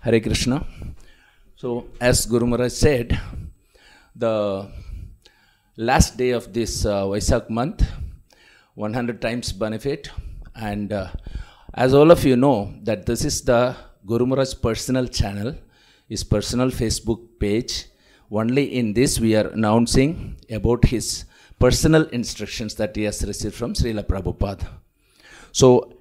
[0.00, 0.66] Hare Krishna.
[1.54, 3.20] So, as Guru Maharaj said,
[4.16, 4.68] the
[5.78, 7.88] last day of this uh, Vaisak month,
[8.74, 10.10] 100 times benefit,
[10.56, 11.06] and uh,
[11.72, 14.26] as all of you know, that this is the Guru
[14.60, 15.54] personal channel,
[16.08, 17.86] his personal Facebook page.
[18.28, 21.24] Only in this we are announcing about his
[21.60, 24.66] personal instructions that he has received from Srila Prabhupada.
[25.52, 25.94] So,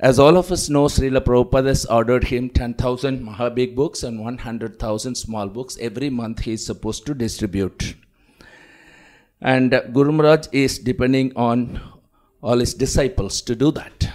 [0.00, 5.14] as all of us know, Srila Prabhupada has ordered him 10,000 Mahabig books and 100,000
[5.14, 7.94] small books every month he is supposed to distribute.
[9.40, 11.80] And Guru Maharaj is depending on
[12.42, 14.08] all his disciples to do that.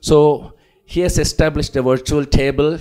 [0.00, 0.54] So
[0.84, 2.78] he has established a virtual table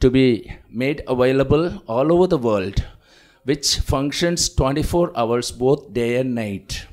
[0.00, 2.84] to be made available all over the world,
[3.44, 6.86] which functions 24 hours both day and night.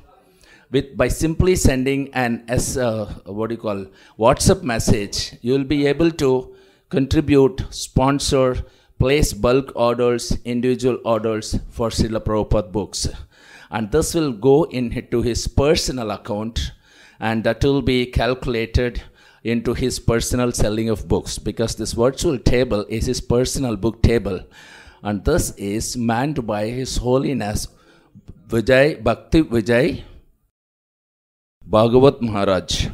[0.72, 3.86] With by simply sending an S, uh, what do you call
[4.18, 6.56] WhatsApp message, you will be able to
[6.90, 8.66] contribute, sponsor,
[8.98, 13.08] place bulk orders, individual orders for Srila Prabhupada books.
[13.74, 16.74] And this will go into his personal account
[17.20, 19.02] and that will be calculated
[19.44, 24.42] into his personal selling of books because this virtual table is his personal book table.
[25.02, 27.68] And this is manned by his holiness
[28.48, 30.04] Vijay Bhakti Vijay
[31.66, 32.90] Bhagavat Maharaj.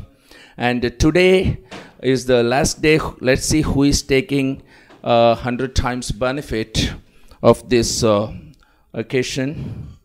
[0.56, 1.60] And today
[2.02, 3.02] is the last day.
[3.20, 4.64] Let's see who is taking
[5.04, 6.94] uh, 100 times benefit
[7.44, 8.32] of this uh,
[8.94, 9.99] occasion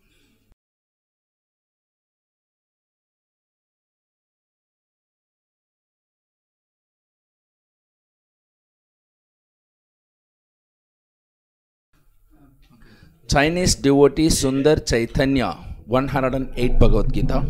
[13.27, 15.57] Chinese devotee Sundar Chaitanya,
[15.87, 17.45] 108 Bhagavad Gita,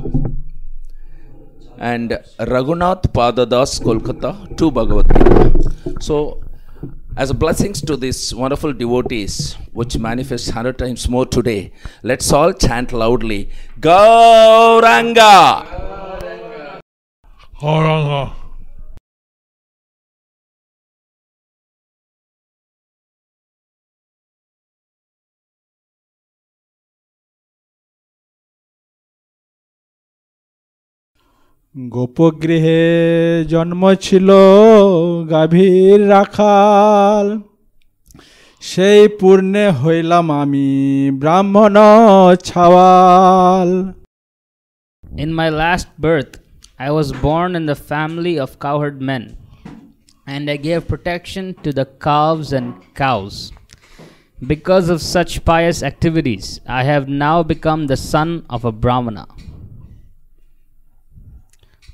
[1.79, 6.01] and Raghunath Padadas, Kolkata, 2 Bhagavad Gita.
[6.01, 6.43] So,
[7.17, 11.73] as blessings to these wonderful devotees, which manifest 100 times more today,
[12.03, 13.51] let's all chant loudly
[13.81, 15.67] Gauranga!
[17.61, 18.44] Gauranga.
[31.76, 32.82] গোপগৃহে
[33.52, 34.30] জন্ম ছিল
[35.34, 37.28] গাভীর রাখাল
[38.62, 40.68] সেই পূর্ণে হইলাম আমি
[41.22, 41.76] ব্রাহ্মণ
[42.48, 43.72] ছাওয়াল
[45.24, 46.34] In my last birth,
[46.88, 49.24] I was born in the family of cowherd men,
[50.34, 52.68] and I gave protection to the calves and
[53.02, 53.36] cows.
[54.54, 56.46] Because of such pious activities,
[56.80, 59.26] I have now become the son of a Brahmana.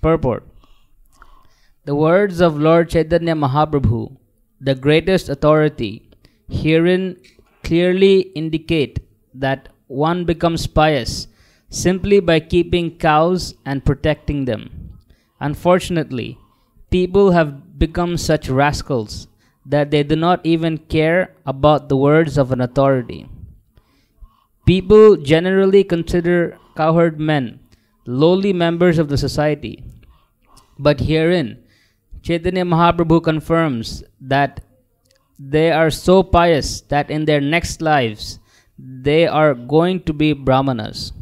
[0.03, 0.45] Purport
[1.85, 4.17] The words of Lord Chaitanya Mahaprabhu,
[4.61, 6.09] the greatest authority,
[6.49, 7.17] herein
[7.63, 9.01] clearly indicate
[9.35, 11.29] that one becomes pious
[11.69, 14.99] simply by keeping cows and protecting them.
[15.39, 16.39] Unfortunately,
[16.91, 19.29] people have become such rascals
[19.67, 23.29] that they do not even care about the words of an authority.
[24.67, 27.61] People generally consider cowherd men
[28.11, 29.85] lowly members of the society.
[30.79, 31.63] But herein,
[32.23, 34.61] Chaitanya Mahaprabhu confirms that
[35.39, 38.39] they are so pious that in their next lives
[38.79, 41.13] they are going to be Brahmanas.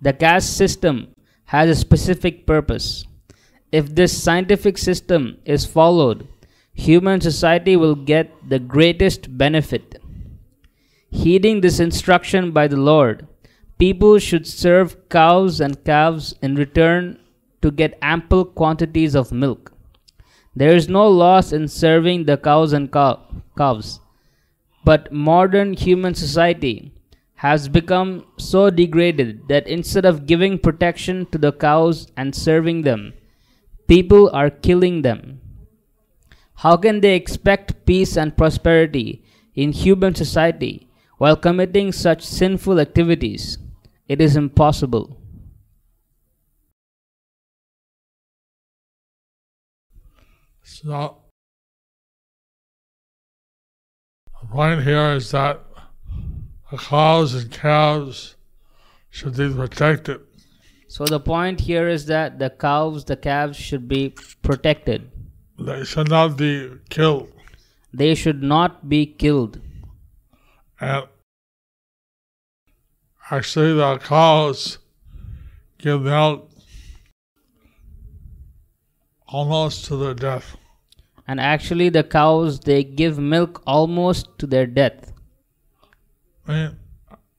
[0.00, 1.14] The caste system
[1.46, 3.06] has a specific purpose.
[3.72, 6.28] If this scientific system is followed,
[6.72, 10.00] human society will get the greatest benefit.
[11.10, 13.26] Heeding this instruction by the Lord,
[13.78, 17.18] people should serve cows and calves in return
[17.62, 19.72] to get ample quantities of milk.
[20.54, 24.00] There is no loss in serving the cows and calves,
[24.84, 26.92] but modern human society
[27.36, 33.12] has become so degraded that instead of giving protection to the cows and serving them,
[33.88, 35.40] people are killing them.
[36.54, 43.58] How can they expect peace and prosperity in human society while committing such sinful activities?
[44.06, 45.20] It is impossible.
[50.62, 51.16] So
[54.40, 55.60] the point here is that
[56.70, 58.36] the cows and calves
[59.10, 60.20] should be protected.
[60.88, 65.10] So the point here is that the cows, the calves should be protected.
[65.58, 67.32] They should not be killed.
[67.92, 69.60] They should not be killed.
[70.80, 71.06] And
[73.30, 74.78] actually, the cows
[75.78, 76.50] give milk
[79.26, 80.56] almost to their death.
[81.26, 85.12] And actually, the cows they give milk almost to their death.
[86.46, 86.78] I mean,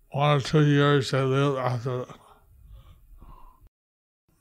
[0.09, 2.05] one or two years they live after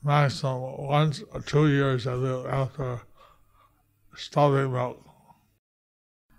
[0.03, 3.03] maximum one or two years they live after
[4.17, 5.11] stopping milk.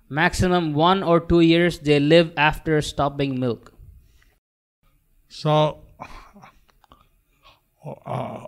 [0.09, 3.74] Maximum one or two years they live after stopping milk.
[5.35, 5.79] So
[7.85, 8.45] uh,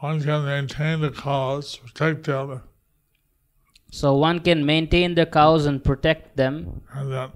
[0.00, 2.60] one can maintain the cows, protect them,
[3.90, 6.82] So one can maintain the cows and protect them.
[6.92, 7.30] and then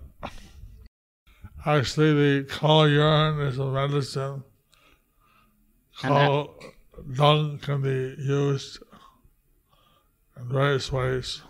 [1.64, 4.44] actually the cow urine is a medicine.
[6.02, 6.50] Cow
[7.16, 8.82] dung can be used
[10.36, 11.40] in various ways.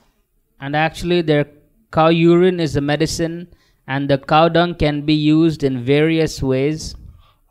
[0.61, 1.47] And actually, their
[1.91, 3.49] cow urine is a medicine,
[3.87, 6.95] and the cow dung can be used in various ways.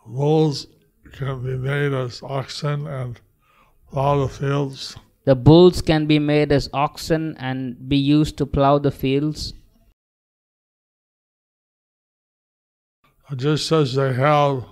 [0.06, 0.68] Bulls
[1.14, 3.20] can be made as oxen and
[3.92, 4.96] plow the fields.
[5.26, 9.54] The bulls can be made as oxen and be used to plow the fields.
[13.36, 14.66] Just as they have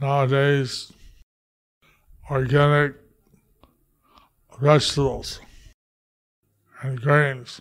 [0.00, 0.92] nowadays
[2.30, 2.94] organic
[4.60, 5.40] vegetables
[6.82, 7.60] and grains.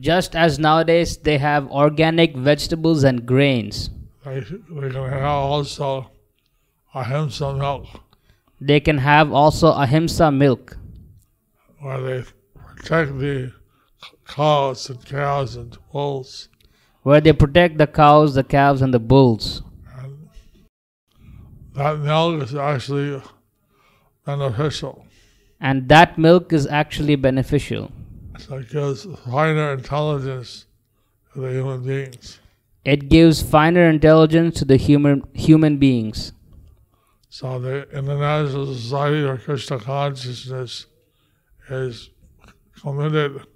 [0.00, 3.90] Just as nowadays they have organic vegetables and grains,
[4.24, 6.10] They, they can have also
[6.94, 7.86] ahimsa milk
[8.64, 10.76] they can have also ahimsa milk,
[11.80, 12.24] where they
[12.54, 13.52] protect the
[14.26, 16.48] cows and cows and bulls.
[17.02, 19.62] where they protect the cows, the calves, and the bulls.
[20.04, 20.28] And
[21.74, 23.20] that milk is actually
[24.24, 25.04] beneficial.
[25.60, 27.90] And that milk is actually beneficial.
[28.46, 30.66] So it gives finer intelligence
[31.32, 32.40] to the human beings.
[32.84, 36.32] It gives finer intelligence to the human human beings.
[37.28, 40.86] So the International Society of Krishna Consciousness
[41.70, 42.10] is
[42.80, 43.46] committed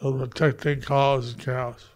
[0.00, 1.86] to protecting cows and cows.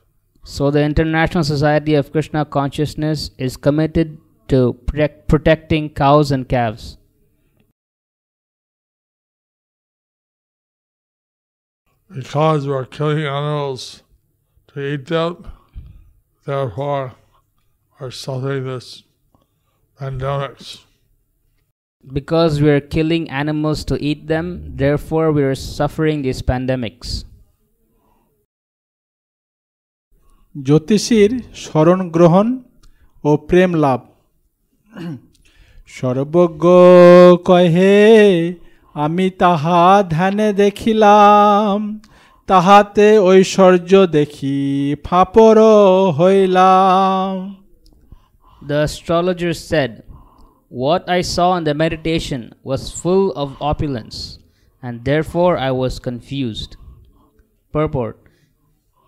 [0.45, 4.19] So the International Society of Krishna Consciousness is committed
[4.49, 6.99] to protect, protecting cows and calves.
[12.12, 14.04] Because we're killing animals
[14.70, 15.46] to eat them,
[16.46, 17.14] therefore
[18.00, 19.04] we're suffering this
[20.00, 20.66] pandemics.
[22.04, 27.10] Because we are killing animals to eat them, therefore we are suffering these pandemics.
[30.68, 31.32] জ্যোতিষীর
[31.64, 32.48] শরণ গ্রহণ
[33.24, 34.02] ও প্রেম লাভ
[35.98, 36.64] সর্বজ্ঞ
[37.50, 37.96] কহে
[38.96, 39.82] আমি তাহা
[40.16, 41.78] ধ্যানে দেখিলাম
[42.50, 44.60] তাহাতে ঐশ্বর্য দেখি
[45.06, 45.58] ফাপর
[46.20, 47.32] হইলাম
[48.62, 49.92] The astrologer said,
[50.84, 54.18] What I saw in the meditation was full of opulence,
[54.86, 56.72] and therefore I was confused.
[57.72, 58.16] Purport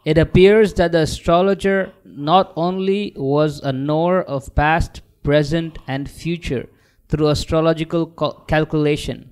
[0.05, 6.65] It appears that the astrologer not only was a knower of past, present, and future
[7.09, 9.29] through astrological cal- calculation,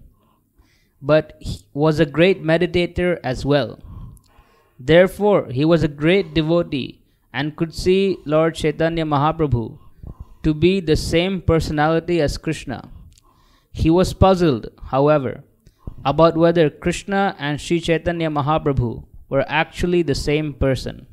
[1.02, 3.78] but he was a great meditator as well.
[4.78, 9.78] Therefore, he was a great devotee and could see Lord Chaitanya Mahaprabhu
[10.42, 12.88] to be the same personality as Krishna.
[13.72, 15.44] He was puzzled, however,
[16.04, 21.06] about whether Krishna and Sri Chaitanya Mahaprabhu were actually the same person.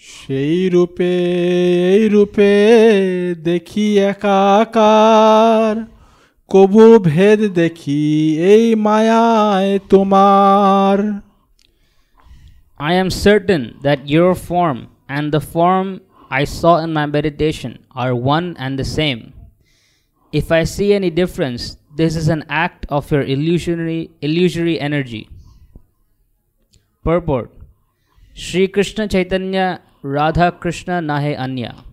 [0.00, 1.12] সেই রূপে
[1.92, 2.52] এই রূপে
[3.48, 5.74] দেখি একাকার
[6.48, 8.02] কবু ভেদ দেখি
[8.52, 10.98] এই মায়ায় তোমার
[12.78, 14.78] I am certain that your form
[15.08, 15.88] and the form
[16.40, 19.32] I saw in my meditation are one and the same.
[20.32, 21.62] If I see any difference,
[21.96, 25.24] this is an act of your illusionary illusory energy.
[27.04, 27.48] Purport
[28.34, 31.85] Sri Krishna Chaitanya Radha Krishna Nahe Anya.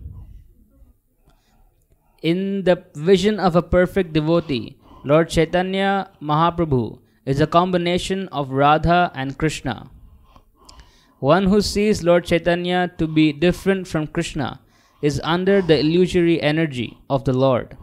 [2.23, 6.97] In the vision of a perfect devotee, Lord Chaitanya Mahaprabhu
[7.27, 9.91] is a combination of Radha and Krishna.
[11.19, 14.59] One who sees Lord Chaitanya to be different from Krishna
[15.03, 17.77] is under the illusory energy of the Lord.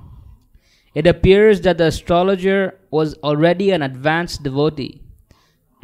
[0.93, 5.03] It appears that the astrologer was already an advanced devotee,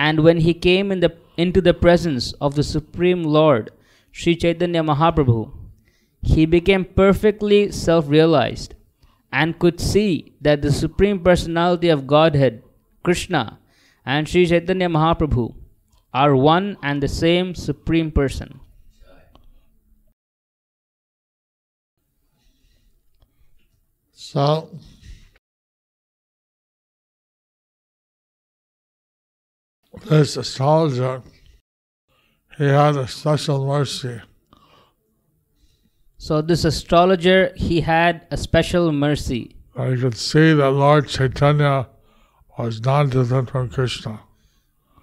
[0.00, 3.70] and when he came in the, into the presence of the Supreme Lord
[4.12, 5.50] Sri Chaitanya Mahaprabhu,
[6.22, 8.74] he became perfectly self realized
[9.32, 12.62] and could see that the Supreme Personality of Godhead,
[13.02, 13.58] Krishna,
[14.04, 15.54] and Sri Chaitanya Mahaprabhu
[16.12, 18.60] are one and the same Supreme Person.
[24.12, 24.70] So,
[30.04, 31.22] this astrologer,
[32.58, 34.20] he had a special mercy.
[36.18, 41.88] So, this astrologer, he had a special mercy I could see that Lord Chaitanya
[42.58, 44.20] was non different from Krishna.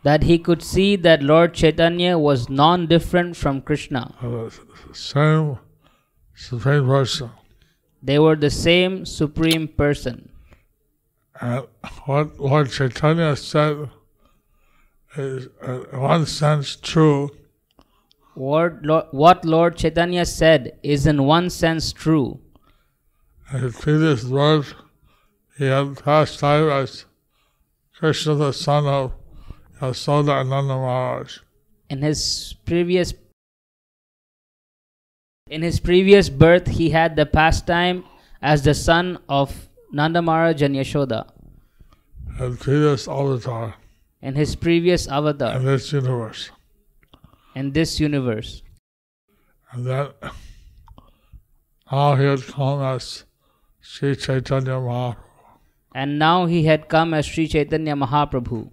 [0.04, 4.14] that he could see that Lord Chaitanya was non different from Krishna.
[4.22, 4.50] Uh,
[4.94, 5.58] same
[6.36, 7.32] Supreme Person.
[8.02, 10.30] They were the same Supreme Person.
[11.42, 11.66] And
[12.06, 13.90] what Lord Chaitanya said
[15.16, 17.30] is, uh, in one sense, true,
[18.36, 22.40] What Lord, what Lord Chaitanya said is in one sense true.
[23.52, 24.74] In his previous birth,
[25.58, 27.06] he had time as
[27.98, 29.14] Krishna, the son of
[29.82, 31.40] Yasoda and Nanda Maharaj.
[31.90, 33.14] In his previous
[35.50, 38.06] in his previous birth, he had the pastime
[38.42, 41.28] as the son of Nanda Maharaj and Yashoda.
[42.38, 43.76] His previous avatar
[44.22, 46.52] In his previous in avatar this universe.
[47.56, 48.62] in this universe,
[49.72, 50.08] And then
[51.92, 53.24] now he had come as
[53.82, 55.16] Sri Chaitanya Mahaprabhu.
[55.96, 58.70] and now he had come as Sri Chaitanya Mahaprabhu.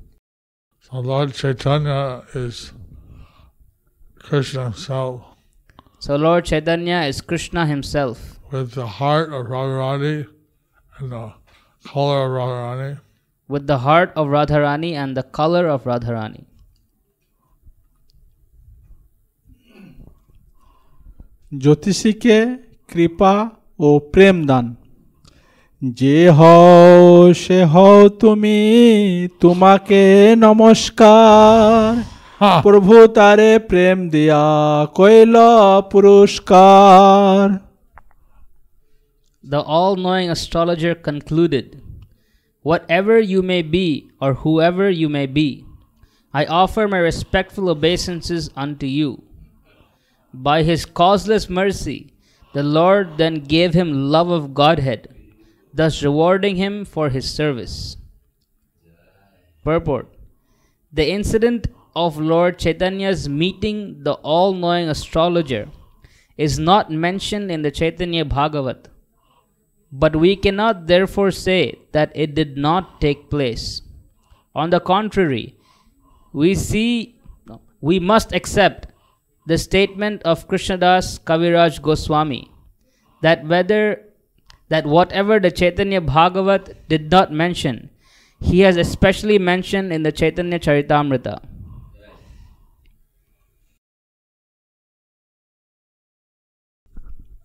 [0.83, 2.73] So Lord Chaitanya is
[4.19, 5.23] Krishna himself
[6.01, 10.27] So Lord Chaitanya is Krishna himself with the heart of Radharani
[10.99, 11.33] and the
[11.85, 13.01] color of Radharani.
[13.51, 16.43] With the heart of Radharani and the color of Radharani.
[21.53, 22.37] জ্যোতিষীকে
[22.89, 23.35] কৃপা
[23.81, 24.67] ও প্রেম দান
[25.83, 26.65] যে হও
[27.43, 28.59] সে হও তুমি
[29.41, 30.03] তোমাকে
[30.37, 31.91] নমস্কার!
[32.63, 34.45] প্রভু তারে প্রেম দিয়া
[34.99, 35.35] কইল
[35.93, 37.45] পুরস্কার
[39.45, 41.67] The all knowing astrologer concluded
[42.67, 45.65] Whatever you may be, or whoever you may be,
[46.35, 49.23] I offer my respectful obeisances unto you.
[50.35, 52.13] By his causeless mercy,
[52.55, 55.07] the Lord then gave him love of Godhead,
[55.73, 57.99] thus rewarding him for his service.
[59.63, 60.09] Purport
[60.93, 65.69] The incident of Lord Chaitanya's meeting the all knowing astrologer
[66.37, 68.89] is not mentioned in the Chaitanya Bhagavat.
[69.99, 73.81] But we cannot therefore say that it did not take place.
[74.55, 75.57] On the contrary,
[76.35, 77.19] we see
[77.81, 78.89] we must accept
[79.47, 82.51] the statement of Krishnadas Kaviraj Goswami
[83.23, 84.03] that whether
[84.69, 87.89] that whatever the Chaitanya Bhagavat did not mention,
[88.41, 91.41] he has especially mentioned in the Chaitanya Charitamrita.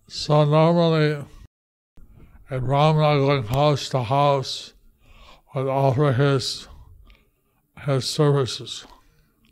[0.08, 1.24] So normally,
[2.52, 4.74] a Brahmana going house to house
[5.54, 6.68] would offer his
[7.86, 8.84] his services.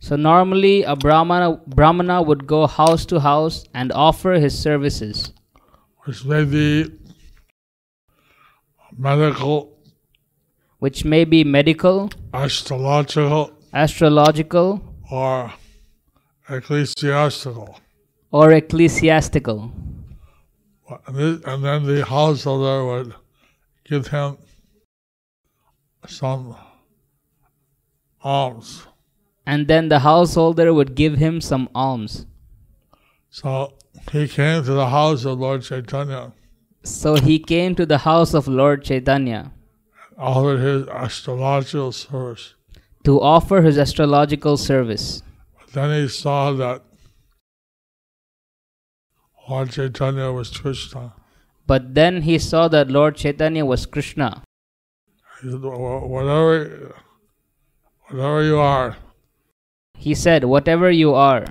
[0.01, 5.32] So normally a Brahmana Brahmana would go house to house and offer his services.
[6.05, 6.68] which may be
[9.09, 9.57] medical,
[10.78, 14.68] which may be medical, astrological, astrological,
[15.11, 15.53] or
[16.48, 17.80] ecclesiastical.
[18.30, 19.72] or ecclesiastical.
[21.07, 23.14] And then the householder would
[23.84, 24.38] give him
[26.07, 26.57] some
[28.22, 28.86] alms.
[29.47, 32.26] And then the householder would give him some alms.
[33.30, 33.74] So
[34.11, 36.32] he came to the house of Lord Chaitanya,
[36.82, 39.53] So he came to the house of Lord Chaitanya
[40.20, 42.55] offered his astrological service.
[43.03, 45.22] to offer his astrological service.
[45.72, 46.82] Then he saw that
[49.51, 51.12] Lord Chaitanya was Krishna.
[51.66, 54.44] But then he saw that Lord Chaitanya was Krishna.
[55.42, 56.94] He said, whatever,
[58.09, 58.96] whatever you are,
[59.96, 61.44] He said, Whatever you are,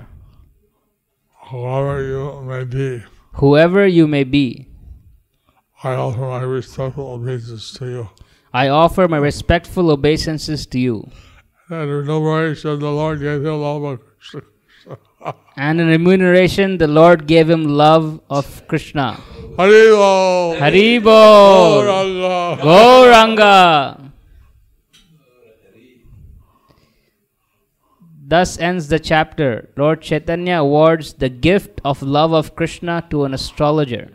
[1.50, 4.66] whoever you may be, whoever you may be,
[5.84, 8.08] I offer my respectful obeisances to you.
[8.52, 11.10] I offer my respectful obeisances to you.
[11.68, 14.49] And in remuneration, the Lord gave him all Krishna.
[15.56, 19.20] And in remuneration, the Lord gave him love of Krishna.
[19.56, 20.58] Haribol!
[20.58, 21.82] Haribol!
[21.84, 22.58] Gauranga!
[22.60, 24.12] Gauranga!
[28.30, 29.70] Thus ends the chapter.
[29.76, 34.12] Lord Chaitanya awards the gift of love of Krishna to an astrologer.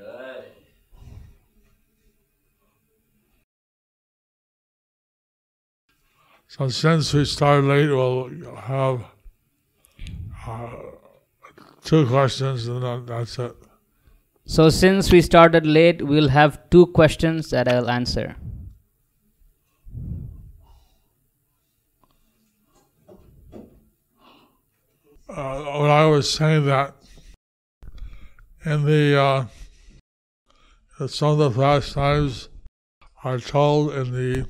[6.47, 9.03] So since we started late, we'll have
[10.47, 10.84] uh,
[11.86, 13.55] two questions and that's it.
[14.45, 18.36] So, since we started late, we'll have two questions that I'll answer.
[25.36, 26.95] uh, when I was saying that
[28.65, 32.49] in the uh, some of the pastimes
[33.23, 34.47] are told in the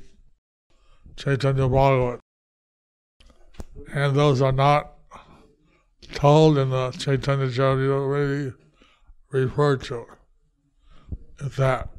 [1.16, 2.20] Chaitanya Bhagavat,
[3.94, 4.95] and those are not
[6.16, 8.54] told in the Chaitanya Charitamrita really
[9.32, 10.06] referred to.
[11.42, 11.90] Is that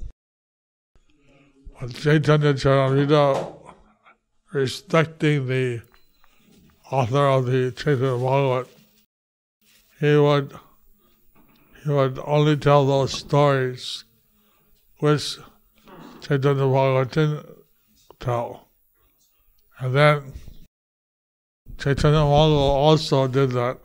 [1.92, 3.56] Chaitanya Charitamrita
[4.52, 5.82] respecting the
[6.90, 8.68] author of the Chaitanya Bhagavat,
[10.00, 10.52] he would
[11.84, 14.04] he would only tell those stories
[14.98, 15.36] which
[16.22, 17.46] Chaitanya Bhagavat didn't
[18.18, 18.68] tell.
[19.78, 20.32] And then
[21.78, 23.78] Chaitanya Bhagavat also did that.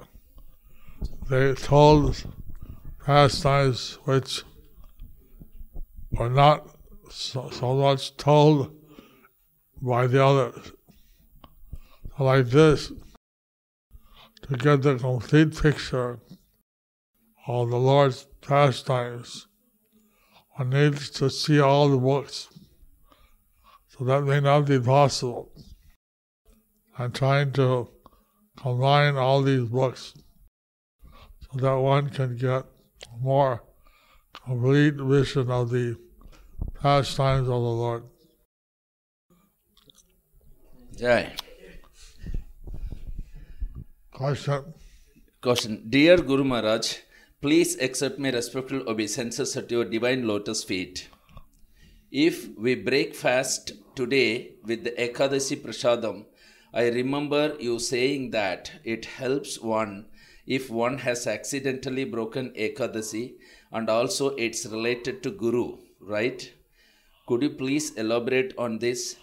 [1.30, 2.24] They told
[3.06, 4.44] pastimes which
[6.12, 6.68] were not
[7.10, 8.76] so, so much told
[9.82, 10.72] by the others
[12.20, 12.92] like this
[14.44, 16.20] to get the complete picture
[17.48, 19.48] of the Lord's pastimes.
[20.56, 22.48] One needs to see all the books.
[23.88, 25.52] So that may not be possible.
[26.98, 27.90] I'm trying to
[28.58, 30.14] combine all these books
[31.52, 32.66] so that one can get
[33.20, 33.64] more
[34.46, 35.98] complete vision of the
[36.80, 38.04] pastimes of the Lord.
[40.98, 41.34] Jai.
[44.12, 44.74] Question.
[45.42, 46.98] Question Dear Guru Maharaj,
[47.42, 51.10] please accept my respectful obeisances at your divine lotus feet.
[52.12, 56.26] If we break fast today with the Ekadasi Prasadam,
[56.74, 60.08] I remember you saying that it helps one
[60.58, 63.36] if one has accidentally broken Ekadasi
[63.72, 66.52] and also it's related to Guru, right?
[67.28, 69.16] Could you please elaborate on this?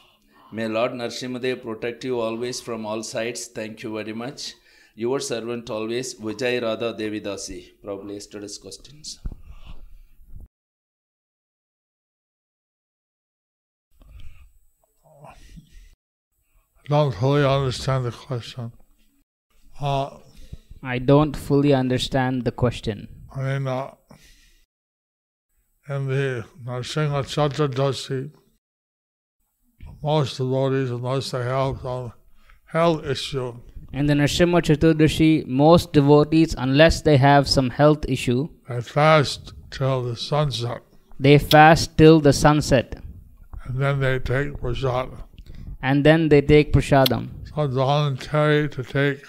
[0.52, 3.46] May Lord Nrsimhadev protect you always from all sides.
[3.48, 4.54] Thank you very much.
[4.94, 7.72] Your servant always, Vijay Radha Devidasi.
[7.82, 9.18] Probably yesterday's questions.
[16.88, 18.72] don't fully understand the question.
[19.78, 20.08] Uh,
[20.82, 23.08] I don't fully understand the question.
[23.34, 23.90] I mean, uh,
[25.88, 28.30] in the Nrsimha Chaturdashi,
[30.02, 32.12] most devotees, unless they have some
[32.66, 33.54] health issue,
[33.92, 40.02] In the Nrsimha Chaturdashi, most devotees, unless they have some health issue, they fast till
[40.04, 40.82] the sunset,
[41.18, 43.02] they fast till the sunset
[43.64, 45.08] and then they take prasad.
[45.82, 47.30] and then they take prasadam.
[47.54, 49.24] So it's voluntary to take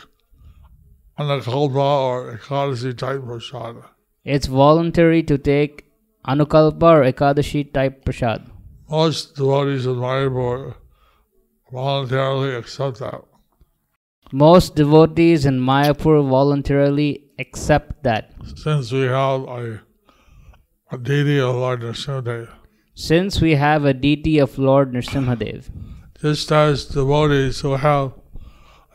[1.20, 3.76] Anukalpa or ekadasi type prasad.
[4.24, 5.86] It's voluntary to take
[6.26, 8.50] Anukalpa or Ekadashi type prasad.
[8.90, 10.76] Most devotees in Mayapur
[11.72, 13.22] voluntarily accept that.
[14.32, 18.34] Most devotees in Mayapur voluntarily accept that.
[18.56, 19.82] Since we have a,
[20.92, 22.50] a deity of Lord Nrsimhadev,
[22.94, 25.70] Since we have a deity of Lord Nrsimhadev,
[26.22, 28.19] just as devotees who have a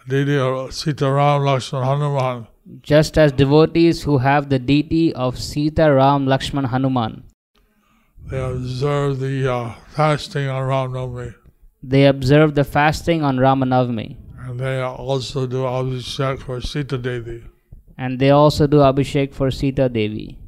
[0.08, 2.46] deity of Sita Ram Lakshman Hanuman,
[2.82, 7.24] just as devotees who have the deity of Sita Ram Lakshman Hanuman,
[8.30, 11.34] they observe the uh, fasting on Ram Navami,
[11.82, 17.42] they observe the fasting on Ramanavami and they also do Abhishek for Sita Devi.
[17.96, 20.38] and they also do Abhishek for Sita Devi.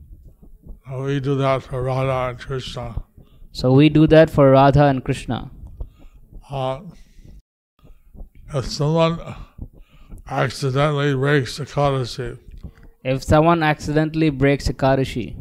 [0.91, 3.03] Uh, we do that for Radha and Krishna.
[3.53, 5.51] So we do that for Radha and Krishna.
[6.51, 6.81] Uh,
[8.55, 9.19] if someone
[10.29, 12.39] accidentally breaks the Ekadasi,
[13.05, 15.37] If someone accidentally breaks Ekadashi,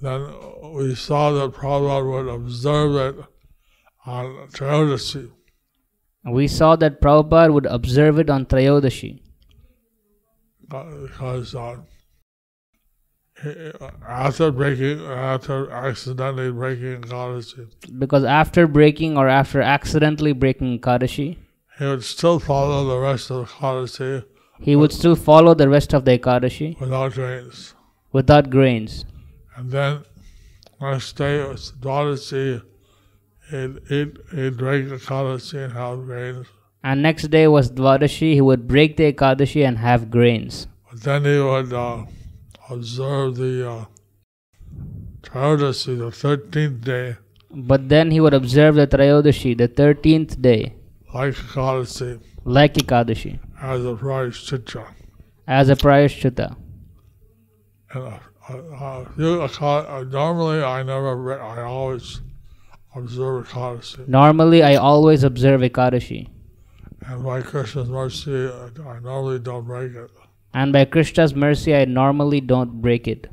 [0.00, 0.32] then
[0.74, 3.24] we saw that Prabhupada would observe it
[4.04, 5.30] on Trayodasi.
[6.24, 9.20] we saw that Prabhupada would observe it on Trayodashi
[10.68, 11.76] because uh,
[14.08, 21.36] after breaking, after accidentally breaking Ekadasi, because after breaking or after accidentally breaking Ekadashi,
[21.82, 24.24] he would still follow the rest of the Ekadasi
[24.62, 27.74] he would still follow the rest of the Ekadashi without grains.
[28.12, 29.04] without grains.
[29.56, 30.04] And then
[30.80, 32.62] next day it was Dwadasi,
[33.50, 36.46] he'd, he'd, he'd drink the Ekadasi and have grains.
[36.84, 38.34] And next day was Dvadashi.
[38.34, 40.66] He would break the Ekadashi and have grains.
[40.90, 42.04] But then he would uh,
[42.70, 43.84] observe the uh,
[45.22, 47.16] Trayodasi, the 13th day,
[47.54, 50.74] But then he would observe the Trayodashi, the 13th day,
[51.14, 54.86] like Ekadasi, like Ekadashi, as a Prayashchitta.
[55.46, 56.56] as a Prayashchitta.
[57.94, 59.04] And uh,
[59.60, 62.20] uh, normally I never, I always
[62.94, 64.08] observe Ekadasi.
[64.08, 66.28] Normally, I always observe Ekadashi.
[67.06, 70.10] And by Krishna's mercy, I, I normally don't break it.
[70.54, 73.26] And by Krishna's mercy, I normally don't break it.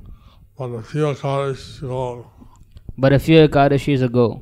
[0.57, 2.30] But a few Ekadasi go,
[2.97, 4.41] But a few Ekadashis ago,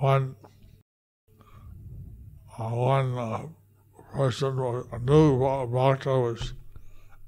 [0.00, 0.36] one,
[2.58, 3.42] uh, one uh,
[4.12, 4.58] person,
[4.92, 6.52] a new bhakta was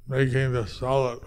[0.09, 1.21] making the salad.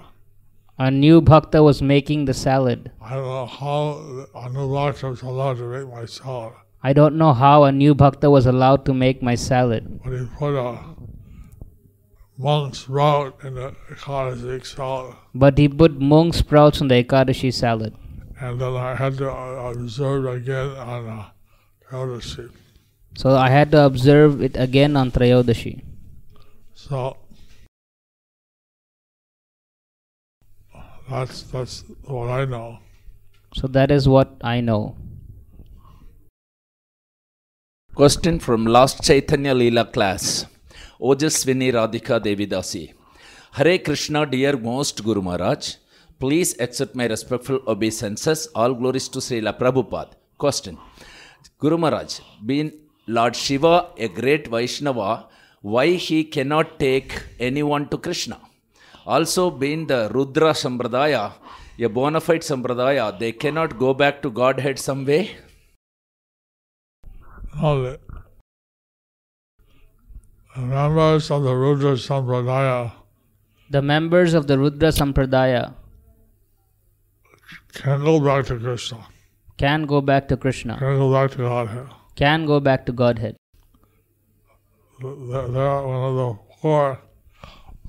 [0.79, 2.91] a new bhakta was making the salad.
[3.01, 3.93] I don't know how
[4.35, 6.53] a new bhakta was allowed to make my salad,
[6.85, 10.25] I don't know how a new bhakta was allowed to make my salad, but he
[10.37, 10.79] put a
[12.37, 15.15] mung sprout in the Ekadasi salad.
[15.33, 17.95] but he put mung sprouts on the Ekadashi salad.
[18.41, 21.25] And then I had to uh, observe again on uh,
[21.89, 22.49] Ekadasi.
[23.16, 25.82] So I had to observe it again on Trayodashi.
[26.74, 27.18] So
[31.09, 32.80] that's that's what I know.
[33.55, 34.95] So that is what I know.
[37.93, 40.45] Question from last Chaitanya Leela class.
[40.99, 42.93] Ojaswini Radhika Devidasi.
[43.51, 45.76] Hare Krishna, dear most Guru Maharaj.
[46.20, 48.47] Please accept my respectful obeisances.
[48.55, 50.14] All glories to Srila Prabhupada.
[50.39, 50.80] Question.
[51.59, 52.72] Guru Maharaj, being
[53.07, 55.27] Lord Shiva a great Vaishnava,
[55.61, 58.39] why he cannot take anyone to Krishna?
[59.05, 61.33] Also, being the Rudra Sampradaya,
[61.79, 65.35] a bona fide Sampradaya, they cannot go back to Godhead some way?
[67.55, 67.99] Now the
[70.55, 72.91] the members of the Rudra Sampradaya
[73.69, 75.73] The members of the Rudra Sampradaya
[77.73, 79.07] can go back to Krishna,
[79.57, 81.87] can go back to Krishna, can go back to Godhead.
[82.16, 83.36] Can go back to Godhead.
[85.01, 86.99] They're, one of the four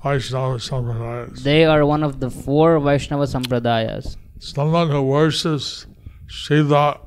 [0.03, 1.43] Vaishnava Sampradayas.
[1.43, 4.17] They are one of the four Vaishnava Sampradayas.
[4.39, 5.85] Someone who worships
[6.27, 6.99] Shiva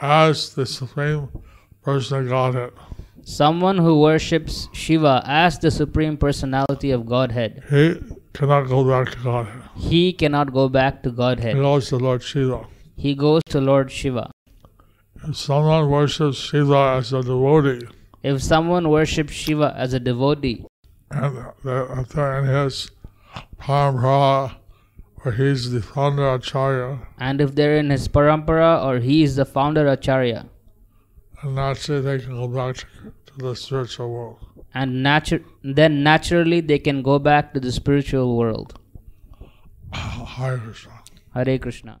[0.00, 1.28] as the Supreme
[1.82, 2.72] Person of Godhead.
[3.24, 7.62] Someone who worships Shiva as the Supreme Personality of Godhead.
[7.68, 8.00] He
[8.32, 9.62] cannot go back to Godhead.
[9.76, 11.56] He cannot go back to Godhead.
[11.56, 12.66] He goes to Lord Shiva.
[12.96, 14.30] He goes to Lord Shiva.
[15.28, 17.86] If someone worships Shiva as a devotee,
[18.22, 20.64] If someone worships Shiva as a devotee,
[21.10, 22.90] and they're if they're in his
[23.58, 24.54] parampara,
[25.22, 29.44] where he's the founder acharya, and if they're in his parampara or he is the
[29.44, 30.46] founder Acharya,
[31.42, 32.86] and naturally they can go back to,
[33.26, 34.38] to the spiritual world.
[34.74, 38.78] and natu- then naturally they can go back to the spiritual world.
[39.92, 40.92] Hare Krishna.
[41.34, 42.00] Hare Krishna.